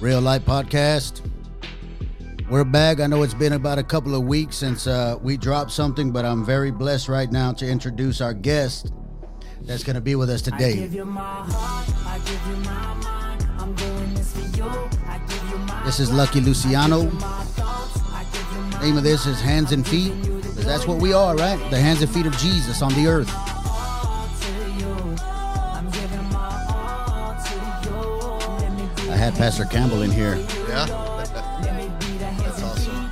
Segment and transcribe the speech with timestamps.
[0.00, 1.20] Real Life Podcast.
[2.48, 3.00] We're back.
[3.00, 6.24] I know it's been about a couple of weeks since uh, we dropped something, but
[6.24, 8.94] I'm very blessed right now to introduce our guest
[9.60, 10.86] that's going to be with us today.
[15.84, 17.02] This is Lucky Luciano.
[18.80, 20.14] Name of this is Hands and Feet.
[20.22, 21.58] Because that's what we are, right?
[21.70, 23.49] The hands and feet of Jesus on the earth.
[29.40, 30.36] Pastor Campbell in here.
[30.68, 30.84] Yeah.
[32.36, 33.10] That's awesome.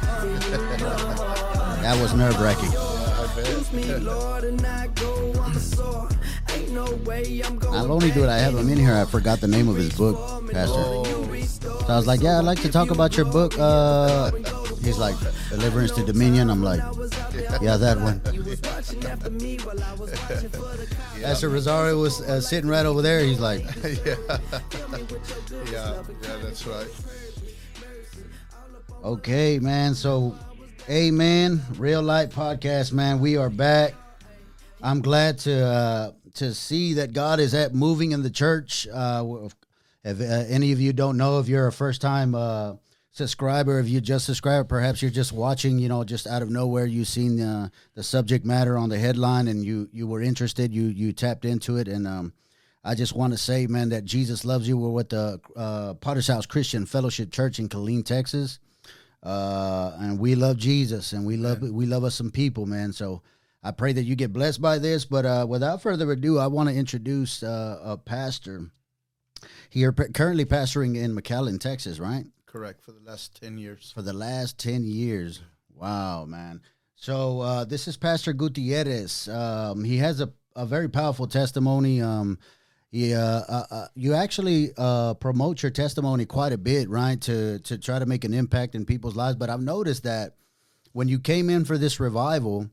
[1.81, 2.69] That was nerve wracking.
[7.73, 8.29] Not only do it.
[8.29, 10.75] I have him in here, I forgot the name of his book, Pastor.
[10.75, 14.31] So I was like, "Yeah, I'd like to talk about your book." Uh,
[14.83, 15.17] he's like,
[15.49, 16.81] "Deliverance to Dominion." I'm like,
[17.63, 18.21] "Yeah, that one."
[21.23, 23.25] Pastor Rosario was uh, sitting right over there.
[23.25, 23.65] He's like,
[24.05, 24.15] yeah.
[29.05, 29.95] Okay, man.
[29.95, 30.35] So,
[30.91, 31.63] Amen.
[31.77, 33.21] Real Life Podcast, man.
[33.21, 33.95] We are back.
[34.83, 38.89] I'm glad to uh, to see that God is at moving in the church.
[38.93, 39.49] Uh,
[40.03, 42.75] if uh, any of you don't know, if you're a first time uh,
[43.13, 46.87] subscriber, if you just subscribed, perhaps you're just watching, you know, just out of nowhere,
[46.87, 50.87] you've seen the the subject matter on the headline, and you you were interested, you
[50.87, 52.33] you tapped into it, and um,
[52.83, 54.77] I just want to say, man, that Jesus loves you.
[54.77, 58.59] We're with the uh, Potter's House Christian Fellowship Church in Killeen, Texas
[59.23, 62.93] uh, and we love Jesus, and we love we love us some people, man.
[62.93, 63.23] So
[63.63, 65.05] I pray that you get blessed by this.
[65.05, 68.71] But uh, without further ado, I want to introduce uh, a pastor
[69.71, 72.27] here, currently pastoring in McAllen, Texas, right?
[72.47, 72.83] Correct.
[72.83, 73.93] For the last 10 years.
[73.95, 75.43] For the last 10 years.
[75.75, 76.63] Wow, man.
[76.97, 79.29] So uh, this is Pastor Gutierrez.
[79.29, 82.01] Um, he has a, a very powerful testimony.
[82.01, 82.39] Um,
[82.91, 87.21] yeah, uh, uh, you actually uh, promote your testimony quite a bit, right?
[87.23, 89.37] To to try to make an impact in people's lives.
[89.37, 90.37] But I've noticed that
[90.93, 92.71] when you came in for this revival,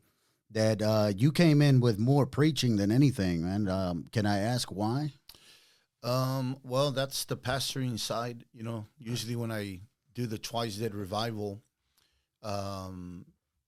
[0.52, 3.44] that uh, you came in with more preaching than anything.
[3.44, 5.12] And um, can I ask why?
[6.02, 8.46] Um, well, that's the pastoring side.
[8.54, 9.82] You know, usually when I
[10.14, 11.62] do the Twice Dead revival,
[12.42, 13.26] um,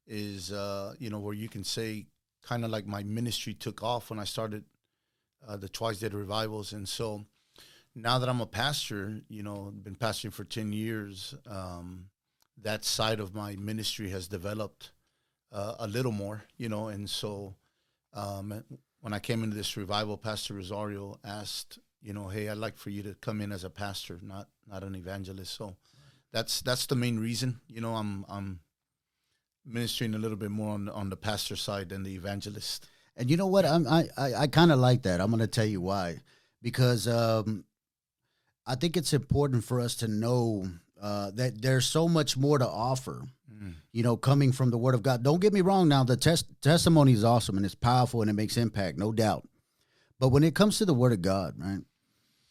[0.07, 2.05] is uh, you know where you can say
[2.41, 4.63] kind of like my ministry took off when I started
[5.47, 7.25] uh, the Twice Dead revivals, and so
[7.95, 12.09] now that I'm a pastor, you know, been pastoring for ten years, um,
[12.61, 14.91] that side of my ministry has developed
[15.51, 17.55] uh, a little more, you know, and so
[18.13, 18.63] um,
[19.01, 22.89] when I came into this revival, Pastor Rosario asked, you know, hey, I'd like for
[22.89, 25.53] you to come in as a pastor, not not an evangelist.
[25.53, 25.75] So
[26.31, 28.59] that's that's the main reason, you know, I'm I'm
[29.65, 32.87] ministering a little bit more on on the pastor side than the evangelist.
[33.17, 33.65] And you know what?
[33.65, 35.19] I'm, I I, I kind of like that.
[35.19, 36.21] I'm going to tell you why.
[36.61, 37.65] Because um,
[38.65, 40.67] I think it's important for us to know
[41.01, 43.23] uh, that there's so much more to offer.
[43.51, 43.73] Mm.
[43.91, 45.23] You know, coming from the Word of God.
[45.23, 45.87] Don't get me wrong.
[45.87, 49.47] Now, the test, testimony is awesome and it's powerful and it makes impact, no doubt.
[50.19, 51.81] But when it comes to the Word of God, right?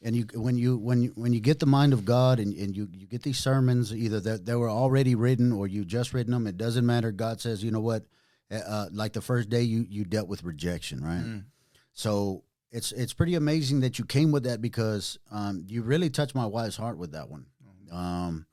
[0.03, 2.77] And you when you when you when you get the mind of God and, and
[2.77, 6.33] you, you get these sermons either that they were already written or you just written
[6.33, 7.11] them, it doesn't matter.
[7.11, 8.05] God says, you know what,
[8.51, 11.25] uh, uh, like the first day you you dealt with rejection, right?
[11.25, 11.45] Mm.
[11.93, 16.35] So it's it's pretty amazing that you came with that because um, you really touched
[16.35, 17.47] my wife's heart with that one.
[17.65, 17.97] Mm-hmm.
[17.97, 18.47] Um,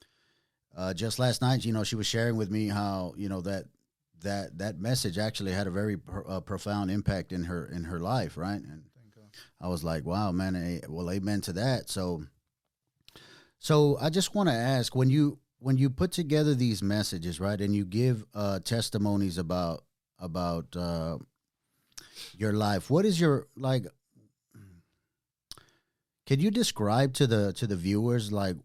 [0.76, 3.66] uh, just last night, you know, she was sharing with me how you know that
[4.22, 8.38] that that message actually had a very uh, profound impact in her in her life,
[8.38, 8.62] right?
[8.62, 8.84] And
[9.64, 11.90] I was like, wow, man, eh, well, amen to that.
[11.90, 12.26] So,
[13.60, 17.60] so I just want to ask when you when you put together these messages, right,
[17.60, 19.84] and you give uh, testimonies about
[20.20, 21.18] about uh,
[22.38, 23.86] your life, what is your like?
[26.26, 28.58] Can you describe to the to the viewers like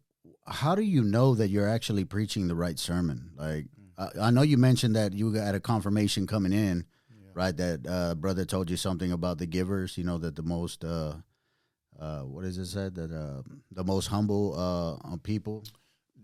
[0.46, 3.30] how do you know that you're actually preaching the right sermon?
[3.36, 3.92] Like, mm.
[3.96, 7.30] I, I know you mentioned that you got a confirmation coming in, yeah.
[7.34, 7.56] right?
[7.56, 9.98] That uh, brother told you something about the givers.
[9.98, 11.14] You know that the most uh,
[11.98, 15.64] uh, what is it said that uh, the most humble uh, people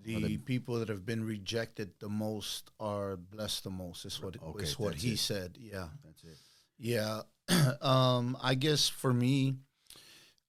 [0.04, 4.04] the, people that have been rejected the most are blessed the most.
[4.04, 5.18] Is what okay, is what he it.
[5.18, 5.56] said.
[5.58, 6.36] Yeah, that's it.
[6.78, 7.22] Yeah,
[7.82, 9.56] um, I guess for me,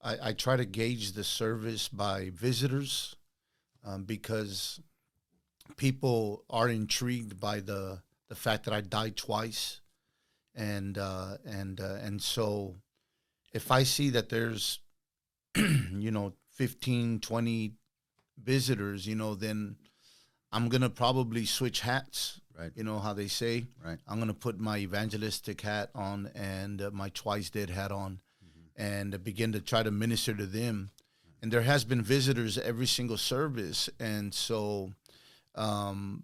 [0.03, 3.15] I, I, try to gauge the service by visitors
[3.85, 4.79] um, because
[5.77, 9.81] people are intrigued by the the fact that I died twice,
[10.55, 12.75] and uh, and uh, and so
[13.53, 14.79] if I see that there's
[15.55, 17.73] you know 15, 20
[18.41, 19.75] visitors, you know, then
[20.51, 22.41] I'm gonna probably switch hats.
[22.57, 22.71] Right.
[22.75, 23.65] You know how they say.
[23.83, 23.97] Right.
[24.07, 28.81] I'm gonna put my evangelistic hat on and uh, my twice dead hat on, mm-hmm.
[28.81, 30.91] and begin to try to minister to them.
[31.41, 34.93] and there has been visitors every single service, and so,
[35.55, 36.23] um,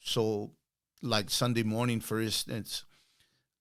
[0.00, 0.50] so
[1.02, 2.84] like Sunday morning, for instance,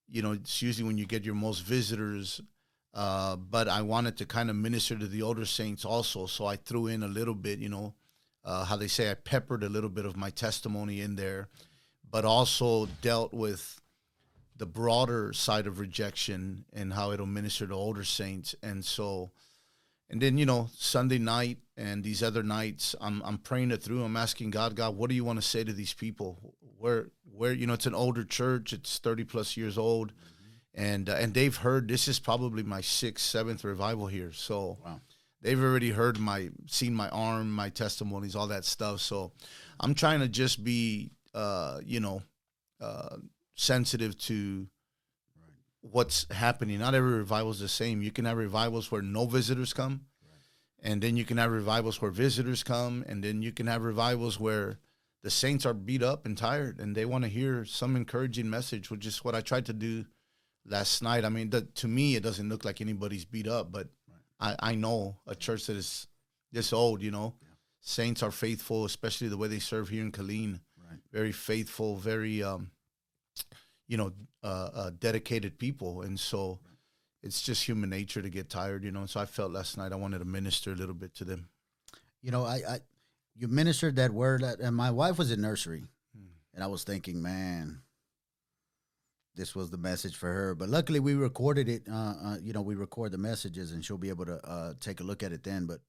[0.09, 2.41] you know, it's usually when you get your most visitors.
[2.95, 6.55] Uh, but I wanted to kind of minister to the older saints also, so I
[6.55, 7.93] threw in a little bit, you know,
[8.45, 11.49] uh, how they say I peppered a little bit of my testimony in there,
[12.09, 13.81] but also dealt with
[14.55, 18.55] the broader side of rejection and how it'll minister to older saints.
[18.63, 19.31] And so,
[20.09, 24.03] and then you know Sunday night and these other nights, I'm I'm praying it through.
[24.03, 26.55] I'm asking God, God, what do you want to say to these people?
[26.77, 30.34] Where where you know it's an older church, it's 30 plus years old, mm-hmm.
[30.75, 34.31] And uh, and they've heard this is probably my sixth seventh revival here.
[34.31, 34.77] So.
[34.85, 34.99] Wow
[35.45, 39.31] they've already heard my seen my arm my testimonies all that stuff so
[39.79, 42.21] i'm trying to just be uh you know
[42.81, 43.15] uh
[43.53, 44.67] sensitive to
[45.81, 49.71] what's happening not every revival is the same you can have revivals where no visitors
[49.71, 50.89] come right.
[50.91, 54.39] and then you can have revivals where visitors come and then you can have revivals
[54.39, 54.79] where
[55.21, 58.89] the saints are beat up and tired and they want to hear some encouraging message
[58.89, 60.05] which is what i tried to do
[60.67, 63.87] last night i mean the, to me it doesn't look like anybody's beat up but
[64.39, 66.07] I, I know a church that is
[66.51, 67.35] this old, you know.
[67.41, 67.47] Yeah.
[67.81, 70.59] Saints are faithful, especially the way they serve here in Killeen.
[70.77, 70.99] Right.
[71.11, 72.71] Very faithful, very, um,
[73.87, 74.11] you know,
[74.43, 76.01] uh, uh, dedicated people.
[76.01, 76.77] And so right.
[77.23, 79.01] it's just human nature to get tired, you know.
[79.01, 81.49] And So I felt last night I wanted to minister a little bit to them.
[82.21, 82.79] You know, I, I
[83.35, 85.83] you ministered that word, and my wife was in nursery.
[86.15, 86.27] Hmm.
[86.53, 87.81] And I was thinking, man,
[89.35, 90.55] this was the message for her.
[90.55, 91.83] But luckily, we recorded it.
[91.91, 94.99] Uh, uh, you know, we record the messages, and she'll be able to uh, take
[94.99, 95.65] a look at it then.
[95.65, 95.79] But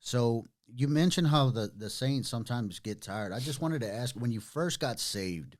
[0.00, 3.32] so you mentioned how the the saints sometimes get tired.
[3.32, 5.56] I just wanted to ask when you first got saved,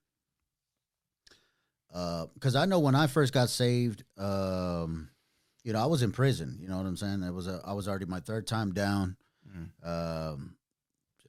[1.88, 5.10] because uh, I know when I first got saved, um,
[5.64, 6.58] you know, I was in prison.
[6.60, 7.22] You know what I'm saying?
[7.22, 9.16] It was a, I was already my third time down.
[9.46, 10.32] Mm.
[10.32, 10.54] Um,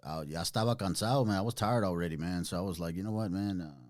[0.03, 1.35] I, I estaba cansado, man.
[1.35, 2.45] I was tired already, man.
[2.45, 3.88] So I was like, you know what, man uh,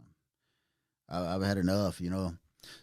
[1.09, 2.35] I, have had enough, you know.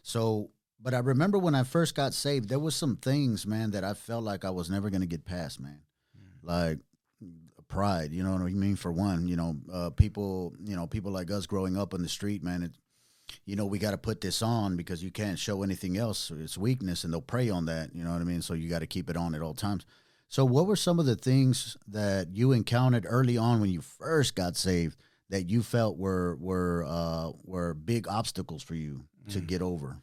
[0.03, 0.51] So,
[0.81, 3.95] but I remember when I first got saved, there was some things, man, that I
[3.95, 5.81] felt like I was never gonna get past, man.
[6.19, 6.49] Mm.
[6.49, 6.79] Like
[7.69, 8.77] pride, you know what I mean.
[8.77, 12.09] For one, you know, uh, people, you know, people like us growing up on the
[12.09, 12.63] street, man.
[12.63, 12.73] It,
[13.45, 16.31] you know, we got to put this on because you can't show anything else.
[16.31, 17.95] It's weakness, and they'll prey on that.
[17.95, 18.43] You know what I mean.
[18.43, 19.85] So you got to keep it on at all times.
[20.29, 24.35] So, what were some of the things that you encountered early on when you first
[24.35, 24.97] got saved
[25.31, 29.47] that you felt were were uh, were big obstacles for you to mm.
[29.47, 29.99] get over?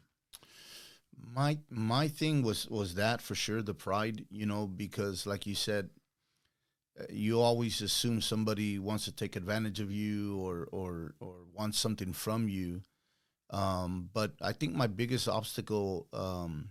[1.16, 5.54] My my thing was was that for sure the pride, you know, because like you
[5.54, 5.90] said,
[7.00, 11.78] uh, you always assume somebody wants to take advantage of you or or or wants
[11.78, 12.82] something from you.
[13.50, 16.70] Um, but I think my biggest obstacle um,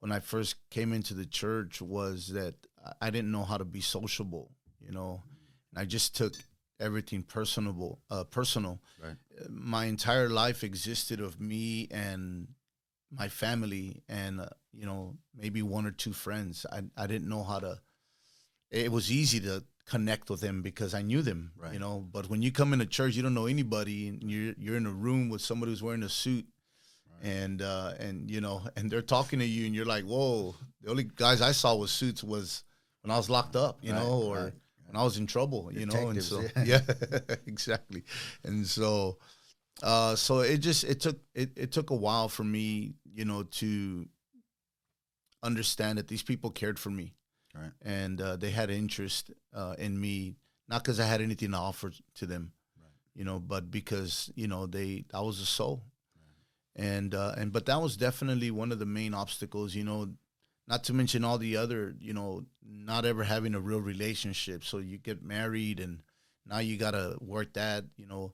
[0.00, 2.54] when I first came into the church was that
[3.00, 5.22] I didn't know how to be sociable, you know,
[5.72, 6.34] and I just took
[6.80, 8.80] everything personable, uh, personal.
[9.02, 9.16] Right.
[9.48, 12.48] My entire life existed of me and
[13.10, 16.66] my family, and uh, you know maybe one or two friends.
[16.70, 17.80] I I didn't know how to.
[18.70, 21.72] It was easy to connect with them because I knew them, right.
[21.72, 22.04] you know.
[22.10, 24.90] But when you come into church, you don't know anybody, and you're you're in a
[24.90, 26.46] room with somebody who's wearing a suit,
[27.22, 27.30] right.
[27.30, 30.54] and uh, and you know, and they're talking to you, and you're like, whoa.
[30.82, 32.62] The only guys I saw with suits was
[33.02, 34.52] when I was locked up, you know, or
[34.86, 36.80] when I was in trouble, you know, and so yeah,
[37.46, 38.04] exactly,
[38.44, 39.18] and so,
[39.82, 43.42] uh, so it just it took it, it took a while for me, you know,
[43.42, 44.06] to
[45.42, 47.14] understand that these people cared for me,
[47.54, 50.36] right, and uh, they had interest uh, in me,
[50.68, 52.90] not because I had anything to offer to them, right.
[53.14, 55.82] you know, but because you know they I was a soul,
[56.16, 56.86] right.
[56.86, 60.10] and uh, and but that was definitely one of the main obstacles, you know
[60.68, 64.64] not to mention all the other, you know, not ever having a real relationship.
[64.64, 66.00] So you get married and
[66.44, 68.32] now you got to work that, you know,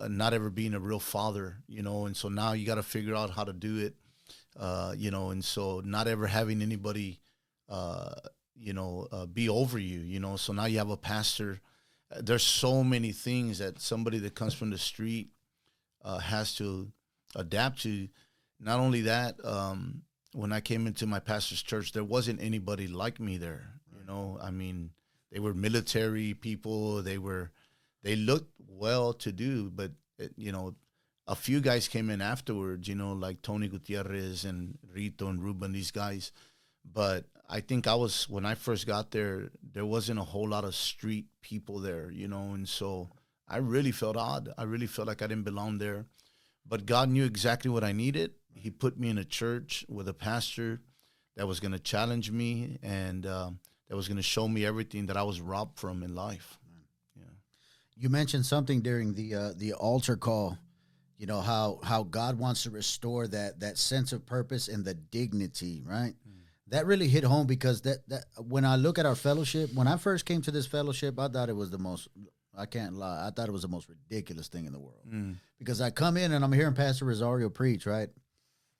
[0.00, 2.82] uh, not ever being a real father, you know, and so now you got to
[2.82, 3.94] figure out how to do it,
[4.58, 7.20] uh, you know, and so not ever having anybody,
[7.68, 8.10] uh,
[8.54, 11.60] you know, uh, be over you, you know, so now you have a pastor.
[12.10, 15.30] Uh, there's so many things that somebody that comes from the street
[16.22, 16.92] has to
[17.34, 18.08] adapt to.
[18.60, 20.02] Not only that, um,
[20.36, 23.70] when I came into my pastor's church, there wasn't anybody like me there.
[23.98, 24.90] You know, I mean,
[25.32, 27.02] they were military people.
[27.02, 27.50] They were,
[28.02, 30.74] they looked well to do, but it, you know,
[31.26, 32.86] a few guys came in afterwards.
[32.86, 36.32] You know, like Tony Gutierrez and Rito and Ruben, these guys.
[36.84, 40.64] But I think I was when I first got there, there wasn't a whole lot
[40.64, 42.10] of street people there.
[42.10, 43.08] You know, and so
[43.48, 44.50] I really felt odd.
[44.58, 46.04] I really felt like I didn't belong there.
[46.68, 50.14] But God knew exactly what I needed he put me in a church with a
[50.14, 50.80] pastor
[51.36, 53.50] that was going to challenge me and uh,
[53.88, 56.58] that was going to show me everything that I was robbed from in life.
[57.14, 57.24] Yeah.
[57.96, 60.58] You mentioned something during the uh, the altar call.
[61.18, 64.94] You know how how God wants to restore that that sense of purpose and the
[64.94, 66.14] dignity, right?
[66.28, 66.42] Mm.
[66.68, 69.96] That really hit home because that that when I look at our fellowship, when I
[69.96, 72.08] first came to this fellowship, I thought it was the most
[72.56, 73.26] I can't lie.
[73.26, 75.36] I thought it was the most ridiculous thing in the world mm.
[75.58, 78.08] because I come in and I'm hearing Pastor Rosario preach, right?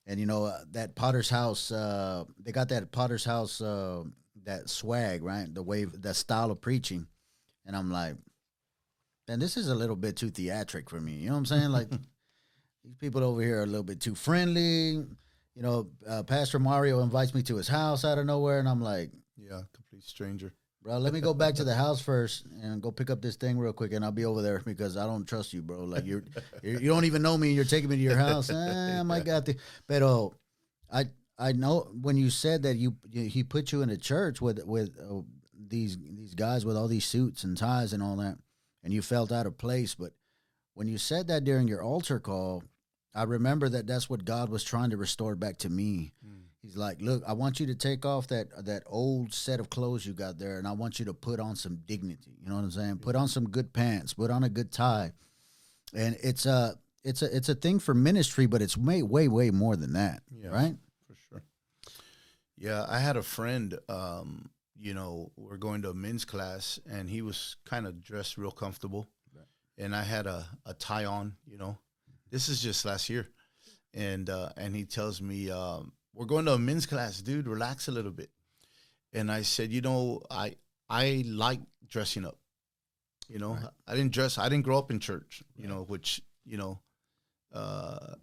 [0.07, 4.05] And you know uh, that Potter's House, uh, they got that Potter's House, uh,
[4.45, 5.53] that swag, right?
[5.53, 7.07] The way, that style of preaching,
[7.65, 8.15] and I'm like,
[9.27, 11.15] man, this is a little bit too theatric for me.
[11.15, 11.71] You know what I'm saying?
[11.71, 11.91] Like
[12.85, 15.05] these people over here are a little bit too friendly.
[15.57, 18.83] You know, uh, Pastor Mario invites me to his house out of nowhere, and I'm
[18.83, 20.53] like, yeah, complete stranger
[20.87, 20.99] bro.
[20.99, 23.73] Let me go back to the house first and go pick up this thing real
[23.73, 25.85] quick, and I'll be over there because I don't trust you, bro.
[25.85, 26.23] Like you're,
[26.63, 27.49] you're you don't even know me.
[27.49, 28.49] And you're taking me to your house.
[28.51, 29.57] eh, I might got the,
[30.91, 31.07] I
[31.39, 34.65] I know when you said that you, you he put you in a church with
[34.65, 35.23] with uh,
[35.69, 38.39] these these guys with all these suits and ties and all that,
[38.85, 39.95] and you felt out of place.
[39.95, 40.13] But
[40.75, 42.63] when you said that during your altar call,
[43.15, 46.13] I remember that that's what God was trying to restore back to me.
[46.25, 49.71] Mm He's like, "Look, I want you to take off that that old set of
[49.71, 52.37] clothes you got there, and I want you to put on some dignity.
[52.43, 52.99] You know what I'm saying?
[52.99, 55.13] Put on some good pants, put on a good tie,
[55.95, 59.51] and it's a it's a it's a thing for ministry, but it's way way way
[59.53, 60.75] more than that, yeah, right?
[61.07, 61.45] For sure.
[62.59, 63.79] Yeah, I had a friend.
[63.89, 68.39] Um, you know, we're going to a men's class, and he was kind of dressed
[68.39, 69.07] real comfortable,
[69.37, 69.47] right.
[69.79, 71.37] and I had a a tie on.
[71.47, 71.79] You know,
[72.31, 73.29] this is just last year,
[73.95, 75.49] and uh, and he tells me.
[75.49, 77.47] Um, we're going to a men's class, dude.
[77.47, 78.31] Relax a little bit.
[79.13, 80.57] And I said, you know, I
[80.89, 82.39] I like dressing up.
[83.29, 83.69] You know, right.
[83.87, 84.39] I didn't dress.
[84.39, 85.43] I didn't grow up in church.
[85.57, 86.81] You know, which you know,
[87.53, 88.15] uh,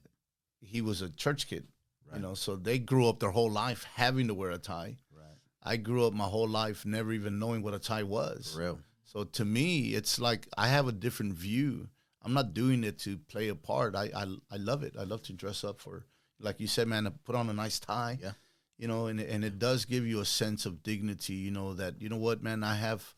[0.60, 1.68] he was a church kid.
[2.10, 2.18] Right.
[2.18, 4.98] You know, so they grew up their whole life having to wear a tie.
[5.16, 5.38] Right.
[5.62, 8.54] I grew up my whole life never even knowing what a tie was.
[8.54, 8.80] For real.
[9.04, 11.90] So to me, it's like I have a different view.
[12.24, 13.96] I'm not doing it to play a part.
[13.96, 14.96] I I, I love it.
[15.00, 16.06] I love to dress up for
[16.40, 18.20] like you said, man, to put on a nice tie.
[18.22, 18.32] Yeah.
[18.78, 21.34] You know, and and it does give you a sense of dignity.
[21.34, 23.13] You know that you know what, man, I have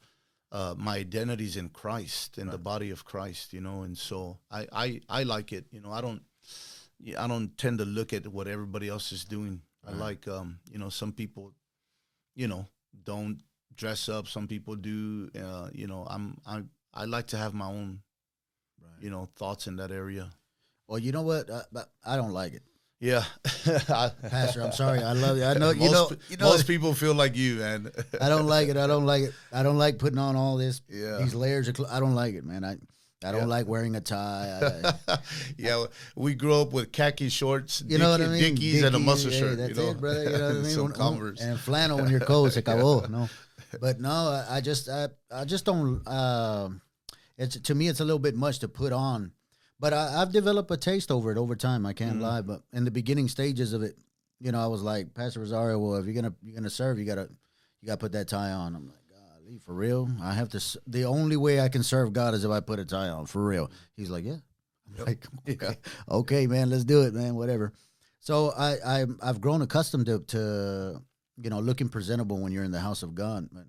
[0.52, 2.52] uh, my identities in Christ in right.
[2.52, 3.54] the body of Christ.
[3.54, 5.66] You know, and so I, I I like it.
[5.72, 6.22] You know, I don't
[7.18, 9.62] I don't tend to look at what everybody else is doing.
[9.86, 9.96] Right.
[9.96, 11.54] I like um you know some people,
[12.36, 12.68] you know,
[13.04, 13.40] don't
[13.76, 14.28] dress up.
[14.28, 15.30] Some people do.
[15.40, 18.02] Uh, you know, I'm I I like to have my own,
[18.82, 19.04] right.
[19.04, 20.30] you know, thoughts in that area.
[20.88, 21.50] Well, you know what?
[21.50, 21.64] I,
[22.06, 22.64] I don't like it.
[23.00, 23.26] Yeah,
[23.66, 25.04] Pastor, I'm sorry.
[25.04, 25.44] I love you.
[25.44, 26.10] I know you know.
[26.30, 27.92] You know, most people feel like you, man.
[28.22, 28.78] I don't like it.
[28.78, 29.34] I don't like it.
[29.52, 30.82] I don't like putting on all this.
[30.90, 31.18] Yeah.
[31.18, 31.76] These layers of.
[31.76, 32.64] Cl- I don't like it, man.
[32.64, 32.78] I.
[33.24, 33.48] I don't yeah.
[33.48, 34.94] like wearing a tie.
[35.08, 35.18] I,
[35.58, 35.86] yeah,
[36.16, 38.40] we grew up with khaki shorts, you know what I mean?
[38.40, 39.58] Dickies, Dickies and a muscle hey, shirt.
[39.58, 39.92] That's you know?
[39.92, 40.24] it, brother.
[40.24, 40.66] You know what I mean?
[40.66, 42.48] Some Converse and flannel when you're cold.
[42.48, 43.28] It's like, oh no,
[43.80, 46.04] but no, I, I just, I, I just don't.
[46.06, 46.70] Uh,
[47.38, 49.32] it's to me, it's a little bit much to put on
[49.80, 51.86] but I, have developed a taste over it over time.
[51.86, 52.22] I can't mm-hmm.
[52.22, 52.42] lie.
[52.42, 53.98] But in the beginning stages of it,
[54.40, 57.06] you know, I was like, Pastor Rosario, well, if you're gonna you're gonna serve, you
[57.06, 57.30] gotta
[57.82, 58.76] you gotta put that tie on.
[58.76, 60.10] I'm like, golly, for real?
[60.22, 60.80] I have to.
[60.88, 63.26] The only way I can serve God is if I put a tie on.
[63.26, 63.72] For real.
[63.96, 64.38] He's like, yeah.
[64.98, 65.08] Yep.
[65.08, 65.78] Like, okay,
[66.10, 67.36] okay, man, let's do it, man.
[67.36, 67.74] Whatever.
[68.20, 71.02] So I, I I've grown accustomed to, to
[71.38, 73.50] you know looking presentable when you're in the house of God.
[73.52, 73.66] But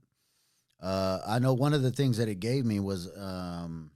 [0.80, 3.90] uh, I know one of the things that it gave me was um,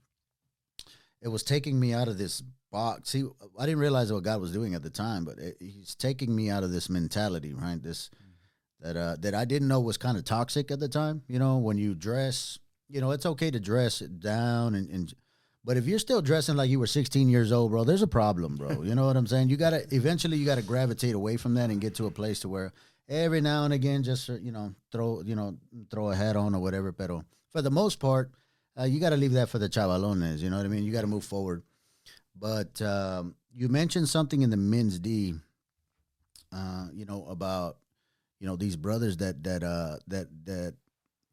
[1.21, 3.09] it was taking me out of this box.
[3.09, 3.23] See,
[3.57, 6.49] I didn't realize what God was doing at the time, but it, He's taking me
[6.49, 7.81] out of this mentality, right?
[7.81, 8.09] This
[8.79, 11.21] that uh, that I didn't know was kind of toxic at the time.
[11.27, 12.57] You know, when you dress,
[12.89, 15.13] you know, it's okay to dress down and, and
[15.63, 18.55] but if you're still dressing like you were 16 years old, bro, there's a problem,
[18.55, 18.81] bro.
[18.81, 19.49] You know what I'm saying?
[19.49, 22.49] You gotta eventually you gotta gravitate away from that and get to a place to
[22.49, 22.73] where
[23.07, 25.57] every now and again, just you know, throw you know,
[25.91, 26.91] throw a hat on or whatever.
[26.91, 27.11] But
[27.51, 28.31] for the most part,
[28.79, 30.39] uh, you got to leave that for the chavalones.
[30.39, 30.83] You know what I mean?
[30.83, 31.63] You got to move forward.
[32.37, 35.35] But um, you mentioned something in the men's D.
[36.53, 37.77] Uh, you know about
[38.39, 40.75] you know these brothers that that uh, that that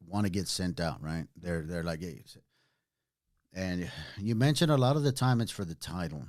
[0.07, 1.25] want to get sent out, right?
[1.35, 2.23] They're they're like, hey,
[3.53, 6.25] and you mentioned a lot of the time it's for the title,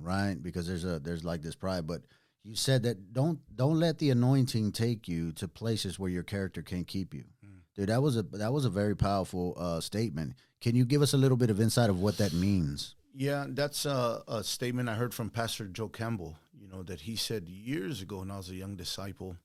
[0.00, 0.36] right?
[0.40, 2.02] Because there's a there's like this pride, but
[2.44, 6.62] you said that don't don't let the anointing take you to places where your character
[6.62, 7.24] can't keep you.
[7.78, 10.34] Dude, that was a that was a very powerful uh, statement.
[10.60, 12.96] Can you give us a little bit of insight of what that means?
[13.14, 16.36] Yeah, that's a, a, statement I heard from Pastor Joe Campbell.
[16.60, 19.36] You know that he said years ago when I was a young disciple,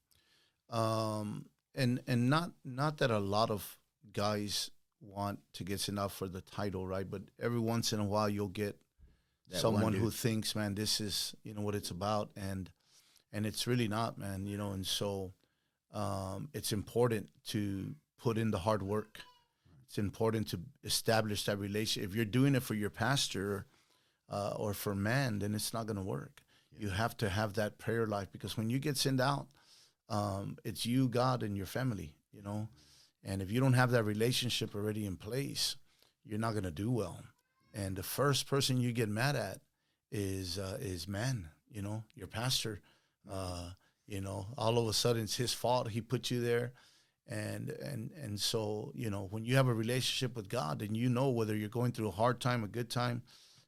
[0.72, 3.78] um, and and not not that a lot of
[4.14, 7.08] guys want to get sent out for the title, right?
[7.08, 8.76] But every once in a while, you'll get
[9.50, 12.68] that someone who thinks, man, this is you know what it's about, and
[13.32, 14.48] and it's really not, man.
[14.48, 15.34] You know, and so
[15.94, 19.20] um, it's important to put in the hard work.
[19.86, 22.04] It's important to establish that relation.
[22.04, 23.66] If you're doing it for your pastor
[24.32, 26.42] uh, or for man, then it's not going to work.
[26.72, 29.48] You have to have that prayer life because when you get sent out,
[30.10, 32.14] um, it's you, God, and your family.
[32.32, 32.70] You know,
[33.24, 35.76] and if you don't have that relationship already in place,
[36.24, 37.20] you're not going to do well.
[37.74, 39.60] And the first person you get mad at
[40.12, 41.50] is uh, is man.
[41.70, 42.80] You know, your pastor.
[43.30, 43.72] Uh,
[44.08, 45.90] you know, all of a sudden it's his fault.
[45.90, 46.74] He put you there,
[47.28, 51.10] and and and so you know when you have a relationship with God, and you
[51.10, 53.24] know whether you're going through a hard time, a good time,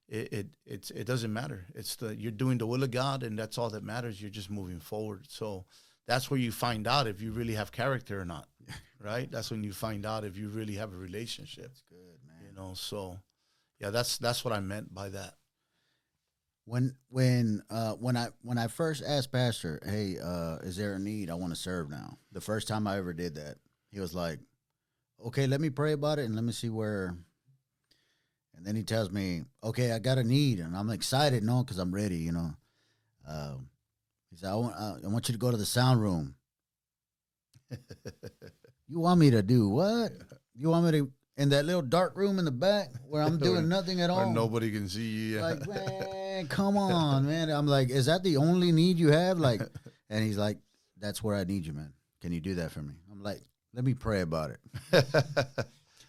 [0.08, 1.66] it it it's, it doesn't matter.
[1.74, 4.22] It's the you're doing the will of God, and that's all that matters.
[4.22, 5.26] You're just moving forward.
[5.30, 5.66] So
[6.08, 8.48] that's where you find out if you really have character or not.
[9.00, 9.32] right?
[9.32, 11.66] That's when you find out if you really have a relationship.
[11.66, 12.48] That's good, man.
[12.48, 13.20] You know, so
[13.80, 15.36] yeah, that's that's what I meant by that.
[16.66, 21.00] When when uh when I when I first asked Pastor, hey, uh, is there a
[21.00, 21.30] need?
[21.30, 22.18] I want to serve now.
[22.32, 23.58] The first time I ever did that,
[23.92, 24.40] he was like,
[25.24, 27.16] Okay, let me pray about it and let me see where
[28.56, 31.78] and then he tells me, Okay, I got a need and I'm excited, no, because
[31.78, 32.54] I'm ready, you know.
[33.28, 33.70] Um,
[34.32, 36.36] he said, I want uh, I want you to go to the sound room.
[38.88, 40.12] you want me to do what?
[40.56, 43.68] You want me to in that little dark room in the back where I'm doing
[43.68, 44.32] nothing at all?
[44.32, 45.42] nobody can see you.
[45.42, 47.50] Like, man, come on, man.
[47.50, 49.40] I'm like, is that the only need you have?
[49.40, 49.62] Like,
[50.10, 50.58] and he's like,
[51.00, 51.94] that's where I need you, man.
[52.22, 52.94] Can you do that for me?
[53.12, 53.42] I'm like,
[53.74, 55.06] let me pray about it.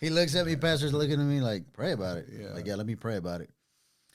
[0.00, 2.26] He looks at me, pastor's looking at me like, pray about it.
[2.30, 2.52] Yeah.
[2.52, 3.50] Like, yeah, let me pray about it.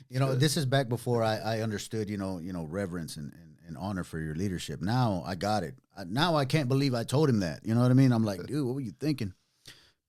[0.09, 3.31] You know, this is back before I, I understood, you know, you know, reverence and,
[3.33, 4.81] and, and honor for your leadership.
[4.81, 5.75] Now I got it.
[5.97, 7.61] I, now I can't believe I told him that.
[7.65, 8.11] You know what I mean?
[8.11, 9.33] I'm like, dude, what were you thinking?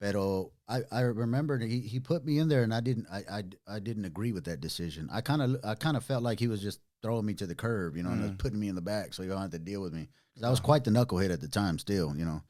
[0.03, 3.43] Pero I, I remember he, he put me in there and I didn't I, I,
[3.77, 5.09] I didn't agree with that decision.
[5.13, 7.55] I kind of I kind of felt like he was just throwing me to the
[7.55, 9.61] curb, you know, and was putting me in the back so you don't have to
[9.61, 10.09] deal with me.
[10.35, 12.43] 'Cause I was quite the knucklehead at the time still, you know.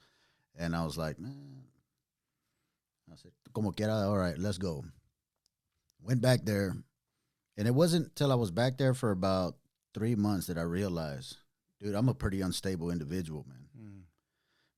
[0.56, 1.62] And I was like, man.
[3.12, 4.84] I said, como quiera, all right, let's go.
[6.02, 6.74] Went back there.
[7.58, 9.56] And it wasn't till I was back there for about
[9.92, 11.36] three months that I realized,
[11.80, 13.61] dude, I'm a pretty unstable individual, man Mm.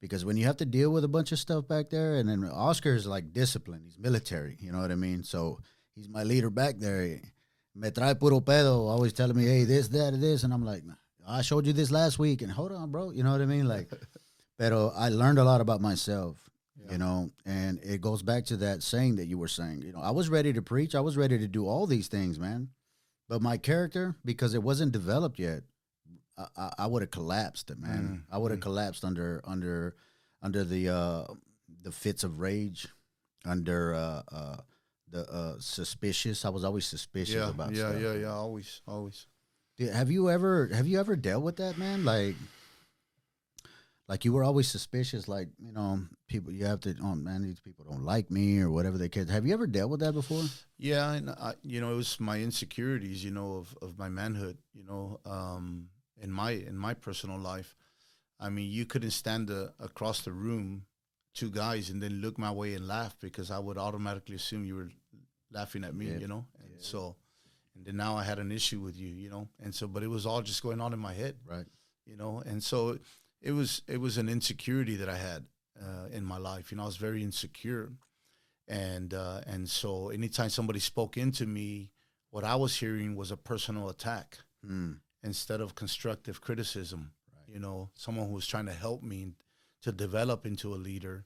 [0.05, 2.45] Because when you have to deal with a bunch of stuff back there, and then
[2.45, 3.85] Oscar is like disciplined.
[3.87, 5.23] he's military, you know what I mean?
[5.23, 5.61] So
[5.95, 7.23] he's my leader back there.
[7.75, 10.43] Me trae puro pedo, always telling me, hey, this, that, this.
[10.43, 10.83] And I'm like,
[11.27, 13.13] I showed you this last week, and hold on, bro.
[13.13, 13.67] You know what I mean?
[13.67, 13.91] Like,
[14.59, 16.37] pero I learned a lot about myself,
[16.91, 19.81] you know, and it goes back to that saying that you were saying.
[19.87, 22.39] You know, I was ready to preach, I was ready to do all these things,
[22.39, 22.69] man.
[23.27, 25.63] But my character, because it wasn't developed yet,
[26.37, 28.25] I, I, would have collapsed, man.
[28.31, 29.95] I would have collapsed under under
[30.43, 31.25] under the uh,
[31.83, 32.89] the fits of rage,
[33.45, 34.57] under uh, uh,
[35.09, 36.45] the uh, suspicious.
[36.45, 38.03] I was always suspicious Yeah, about yeah, stuff.
[38.03, 38.33] yeah, yeah.
[38.33, 39.27] Always, always.
[39.77, 42.05] Did- Have you ever have you ever dealt with that, man?
[42.05, 42.35] Like,
[44.09, 45.29] like you were always suspicious.
[45.29, 46.95] Like you know, people you have to.
[47.03, 49.29] Oh man, these people don't like me or whatever they can.
[49.29, 50.43] Have you ever dealt with that before?
[50.79, 54.59] Yeah, and I, you know, it was my insecurities, you know, of, of my manhood,
[54.73, 55.89] you know, um,
[56.21, 57.77] in my in my personal life.
[58.41, 60.87] I mean, you couldn't stand the, across the room,
[61.35, 64.75] two guys, and then look my way and laugh because I would automatically assume you
[64.77, 64.91] were
[65.53, 66.19] laughing at me, Yeah.
[66.19, 66.45] you know.
[66.59, 67.15] And so,
[67.77, 70.09] and then now I had an issue with you, you know, and so, but it
[70.09, 71.67] was all just going on in my head, Right.
[72.07, 72.99] you know, and so
[73.41, 75.47] it was it was an insecurity that I had
[75.81, 76.71] uh, in my life.
[76.71, 77.93] You know, I was very insecure,
[78.69, 81.91] and uh, and so anytime somebody spoke into me,
[82.31, 85.01] what I was hearing was a personal attack Mm.
[85.25, 87.13] Instead of constructive criticism.
[87.49, 89.33] You know, someone who was trying to help me
[89.83, 91.25] to develop into a leader.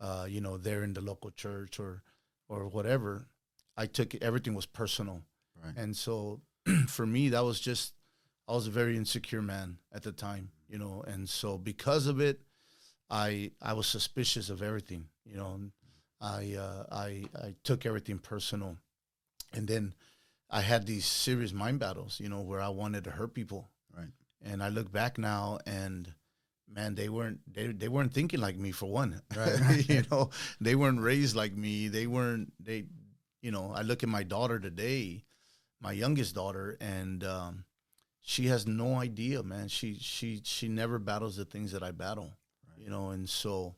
[0.00, 2.02] Uh, you know, there in the local church or
[2.48, 3.28] or whatever.
[3.76, 5.22] I took everything was personal,
[5.62, 5.76] Right.
[5.76, 6.40] and so
[6.88, 7.94] for me that was just
[8.48, 10.50] I was a very insecure man at the time.
[10.68, 12.40] You know, and so because of it,
[13.10, 15.08] I I was suspicious of everything.
[15.24, 15.60] You know,
[16.20, 18.76] I uh, I I took everything personal,
[19.52, 19.94] and then
[20.54, 22.20] I had these serious mind battles.
[22.20, 24.12] You know, where I wanted to hurt people, Right.
[24.42, 26.12] and I look back now and
[26.68, 29.88] man they weren't they, they weren't thinking like me for one Right.
[29.94, 32.84] you know they weren't raised like me they weren't they
[33.42, 35.22] you know i look at my daughter today
[35.80, 37.64] my youngest daughter and um,
[38.22, 42.32] she has no idea man she she she never battles the things that i battle
[42.68, 42.80] Right.
[42.84, 43.76] you know and so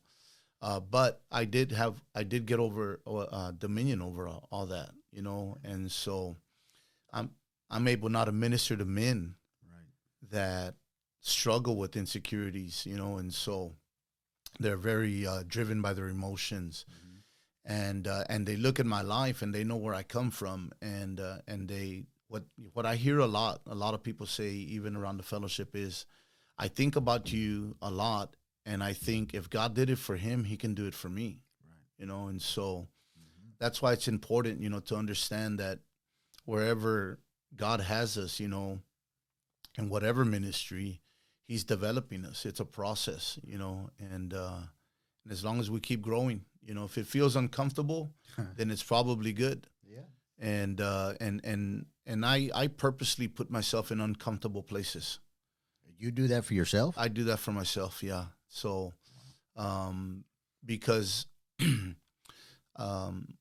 [0.61, 4.91] uh, but i did have i did get over uh, dominion over all, all that
[5.11, 6.37] you know and so
[7.17, 7.29] i'm
[7.69, 10.31] i'm able now to minister to men Right.
[10.31, 10.75] that
[11.19, 13.73] struggle with insecurities, you know, and so
[14.59, 16.85] they're very uh, driven by their emotions,
[17.65, 20.71] and uh, and they look at my life and they know where I come from,
[20.81, 24.49] and uh, and they what what I hear a lot, a lot of people say
[24.51, 26.05] even around the fellowship is,
[26.57, 30.45] I think about you a lot, and I think if God did it for him,
[30.45, 31.41] He can do it for me.
[31.69, 31.99] Right.
[31.99, 32.87] You know, and so
[33.59, 35.79] that's why it's important, you know, to understand that
[36.47, 37.19] wherever
[37.55, 38.79] God has us, you know,
[39.77, 41.01] in whatever ministry,
[41.47, 42.45] He's developing us.
[42.45, 44.61] It's a process, you know, and uh,
[45.23, 48.11] and as long as we keep growing, you know, if it feels uncomfortable,
[48.57, 49.67] then it's probably good.
[49.85, 50.07] Yeah.
[50.39, 55.19] And uh, and and and I I purposely put myself in uncomfortable places.
[55.99, 56.95] You do that for yourself?
[56.97, 58.25] I do that for myself, yeah.
[58.49, 58.93] So,
[59.55, 60.25] um,
[60.63, 61.25] because
[62.75, 63.33] um,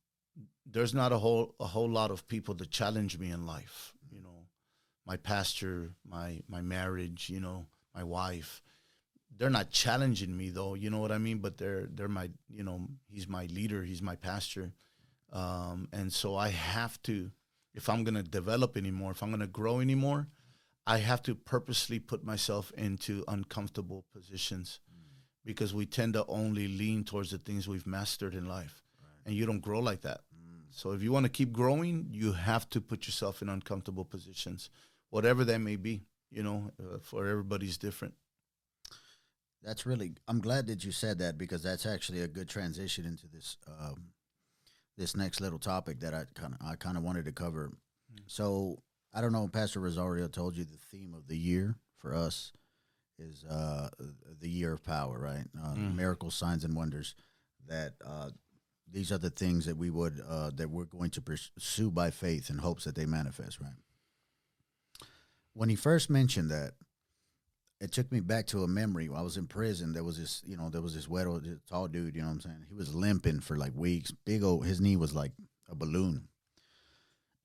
[0.71, 3.93] there's not a whole a whole lot of people to challenge me in life.
[4.11, 4.47] You know,
[5.07, 8.63] my pastor, my my marriage, you know, my wife.
[9.39, 10.75] They're not challenging me though.
[10.75, 11.39] You know what I mean?
[11.39, 13.83] But they're they're my you know he's my leader.
[13.83, 14.73] He's my pastor,
[15.33, 17.31] um, and so I have to
[17.75, 20.29] if I'm gonna develop anymore, if I'm gonna grow anymore,
[20.87, 24.81] I have to purposely put myself into uncomfortable positions
[25.45, 28.83] because we tend to only lean towards the things we've mastered in life.
[29.27, 30.21] And you don't grow like that.
[30.77, 34.69] So if you want to keep growing, you have to put yourself in uncomfortable positions,
[35.09, 36.03] whatever that may be.
[36.31, 38.13] You know, uh, for everybody's different.
[39.63, 40.13] That's really.
[40.29, 44.09] I'm glad that you said that because that's actually a good transition into this um,
[44.99, 47.73] this next little topic that I kind of I kind of wanted to cover.
[48.27, 48.83] So
[49.15, 52.53] I don't know, Pastor Rosario told you the theme of the year for us
[53.19, 53.89] is uh,
[54.41, 55.47] the year of power, right?
[55.59, 57.15] Uh, Miracles, signs, and wonders.
[57.67, 58.29] That uh,
[58.91, 62.51] these are the things that we would uh, that we're going to pursue by faith
[62.51, 63.73] in hopes that they manifest, right?
[65.55, 66.73] When he first mentioned that,
[67.81, 69.09] it took me back to a memory.
[69.15, 69.93] I was in prison.
[69.93, 72.15] There was this, you know, there was this wet old, tall dude.
[72.15, 72.67] You know what I'm saying?
[72.69, 74.11] He was limping for like weeks.
[74.11, 75.33] Big old, his knee was like
[75.71, 76.29] a balloon.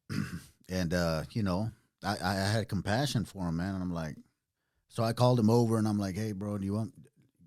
[0.69, 1.71] and uh, you know,
[2.03, 3.75] I, I had compassion for him, man.
[3.75, 4.15] And I'm like,
[4.87, 6.93] so I called him over, and I'm like, hey, bro, do you want,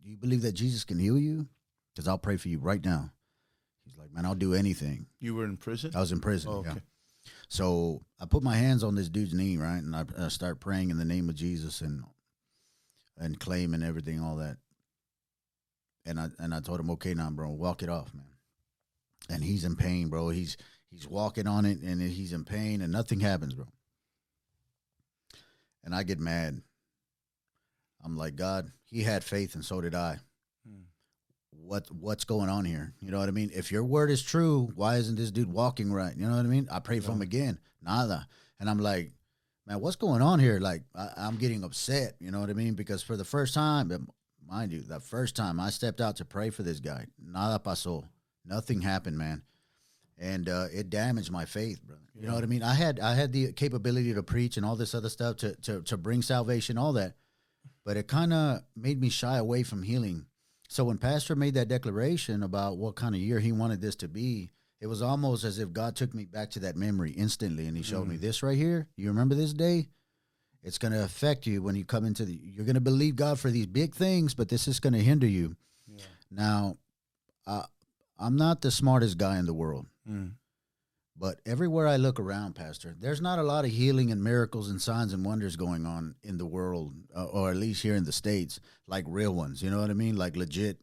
[0.02, 1.46] do you believe that Jesus can heal you?
[1.94, 3.11] Because I'll pray for you right now.
[4.14, 5.07] Man, I'll do anything.
[5.18, 5.90] You were in prison.
[5.94, 6.50] I was in prison.
[6.53, 6.70] Oh, yeah.
[6.70, 6.81] okay.
[7.48, 10.90] So I put my hands on this dude's knee, right, and I, I start praying
[10.90, 12.05] in the name of Jesus and
[13.18, 14.57] and claiming everything, all that.
[16.07, 18.24] And I and I told him, okay, now, bro, walk it off, man.
[19.29, 20.29] And he's in pain, bro.
[20.29, 20.57] He's
[20.90, 23.66] he's walking on it, and he's in pain, and nothing happens, bro.
[25.83, 26.62] And I get mad.
[28.05, 30.18] I'm like, God, he had faith, and so did I.
[31.66, 32.92] What what's going on here?
[33.00, 33.50] You know what I mean?
[33.55, 36.14] If your word is true, why isn't this dude walking right?
[36.16, 36.68] You know what I mean?
[36.70, 38.27] I pray for him again, nada.
[38.61, 39.12] And I'm like,
[39.66, 40.61] man, what's going on here?
[40.61, 42.14] Like, I, I'm getting upset.
[42.20, 42.74] You know what I mean?
[42.74, 44.09] Because for the first time,
[44.46, 48.05] mind you, the first time I stepped out to pray for this guy, nada pasó.
[48.44, 49.42] Nothing happened, man.
[50.18, 52.00] And uh, it damaged my faith, brother.
[52.14, 52.62] You know what I mean?
[52.62, 55.83] I had I had the capability to preach and all this other stuff to to,
[55.83, 57.14] to bring salvation, all that,
[57.85, 60.27] but it kind of made me shy away from healing.
[60.68, 64.09] So when Pastor made that declaration about what kind of year he wanted this to
[64.09, 64.50] be,
[64.81, 67.83] it was almost as if God took me back to that memory instantly, and He
[67.83, 68.87] showed me this right here.
[68.96, 69.88] You remember this day?
[70.62, 72.35] It's going to affect you when you come into the.
[72.42, 75.27] You're going to believe God for these big things, but this is going to hinder
[75.27, 75.57] you.
[76.31, 76.77] Now,
[77.46, 77.64] uh,
[78.18, 80.33] I'm not the smartest guy in the world, Mm.
[81.16, 84.83] But everywhere I look around, Pastor, there's not a lot of healing and miracles and
[84.83, 88.12] signs and wonders going on in the world, uh, or at least here in the
[88.12, 89.62] states, like real ones.
[89.62, 90.16] You know what I mean?
[90.16, 90.79] Like legit,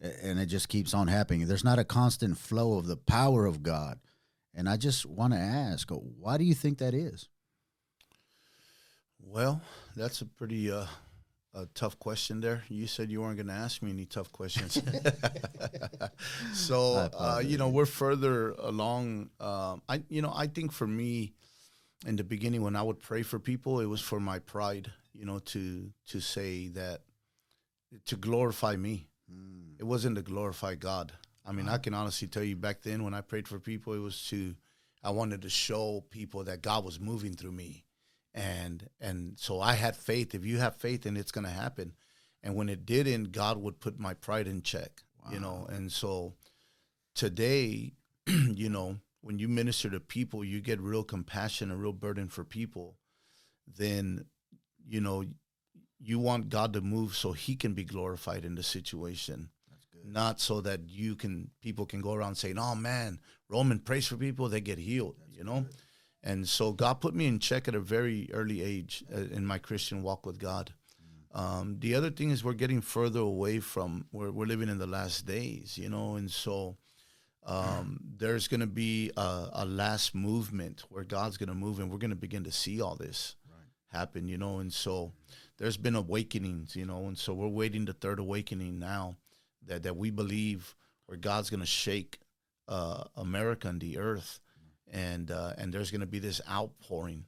[0.00, 1.46] and it just keeps on happening.
[1.46, 4.00] There's not a constant flow of the power of God,
[4.52, 7.28] and I just want to ask, why do you think that is?
[9.20, 9.60] Well,
[9.94, 10.86] that's a pretty uh,
[11.56, 12.62] a tough question there.
[12.68, 14.80] You said you weren't going to ask me any tough questions.
[16.52, 19.30] so, uh, you know, we're further along.
[19.40, 21.32] Um, I, you know, I think for me,
[22.06, 24.92] in the beginning, when I would pray for people, it was for my pride.
[25.14, 27.00] You know, to to say that
[28.04, 29.08] to glorify me.
[29.78, 31.12] It wasn't to glorify God.
[31.44, 33.98] I mean, I can honestly tell you back then when I prayed for people, it
[33.98, 34.54] was to
[35.02, 37.85] I wanted to show people that God was moving through me
[38.36, 40.34] and and so I had faith.
[40.34, 41.94] If you have faith, then it's going to happen.
[42.42, 45.02] And when it didn't, God would put my pride in check.
[45.28, 46.34] You know, and so
[47.16, 47.94] today,
[48.28, 52.44] you know, when you minister to people, you get real compassion, a real burden for
[52.44, 52.94] people.
[53.66, 54.26] Then,
[54.86, 55.24] you know,
[55.98, 59.48] you want God to move so He can be glorified in the situation.
[60.04, 63.18] Not so that you can people can go around saying, "Oh man,
[63.48, 65.66] Roman prays for people, they get healed." you know,
[66.26, 69.58] and so God put me in check at a very early age uh, in my
[69.58, 70.72] Christian walk with God.
[71.32, 74.86] Um, the other thing is we're getting further away from we're, we're living in the
[74.86, 76.76] last days, you know, and so
[77.44, 81.90] um, there's going to be a, a last movement where God's going to move, and
[81.90, 83.36] we're going to begin to see all this
[83.92, 85.12] happen, you know, and so
[85.58, 89.16] there's been awakenings, you know, and so we're waiting the third awakening now
[89.64, 90.74] that that we believe
[91.06, 92.18] where God's going to shake
[92.66, 94.40] uh, America and the earth,
[94.92, 97.24] and uh, and there's going to be this outpouring,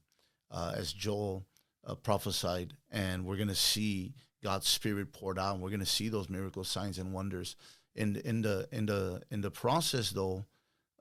[0.51, 1.44] uh, as Joel
[1.87, 5.87] uh, prophesied, and we're going to see God's Spirit poured out, and we're going to
[5.87, 7.57] see those miracles, signs, and wonders.
[7.94, 10.44] In in the in the in the process, though,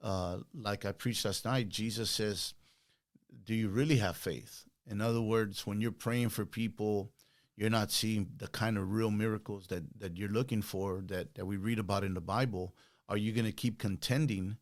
[0.01, 2.53] uh, like I preached last night, Jesus says,
[3.43, 7.11] "Do you really have faith?" In other words, when you're praying for people,
[7.55, 11.45] you're not seeing the kind of real miracles that that you're looking for that that
[11.45, 12.73] we read about in the Bible.
[13.09, 14.57] Are you going to keep contending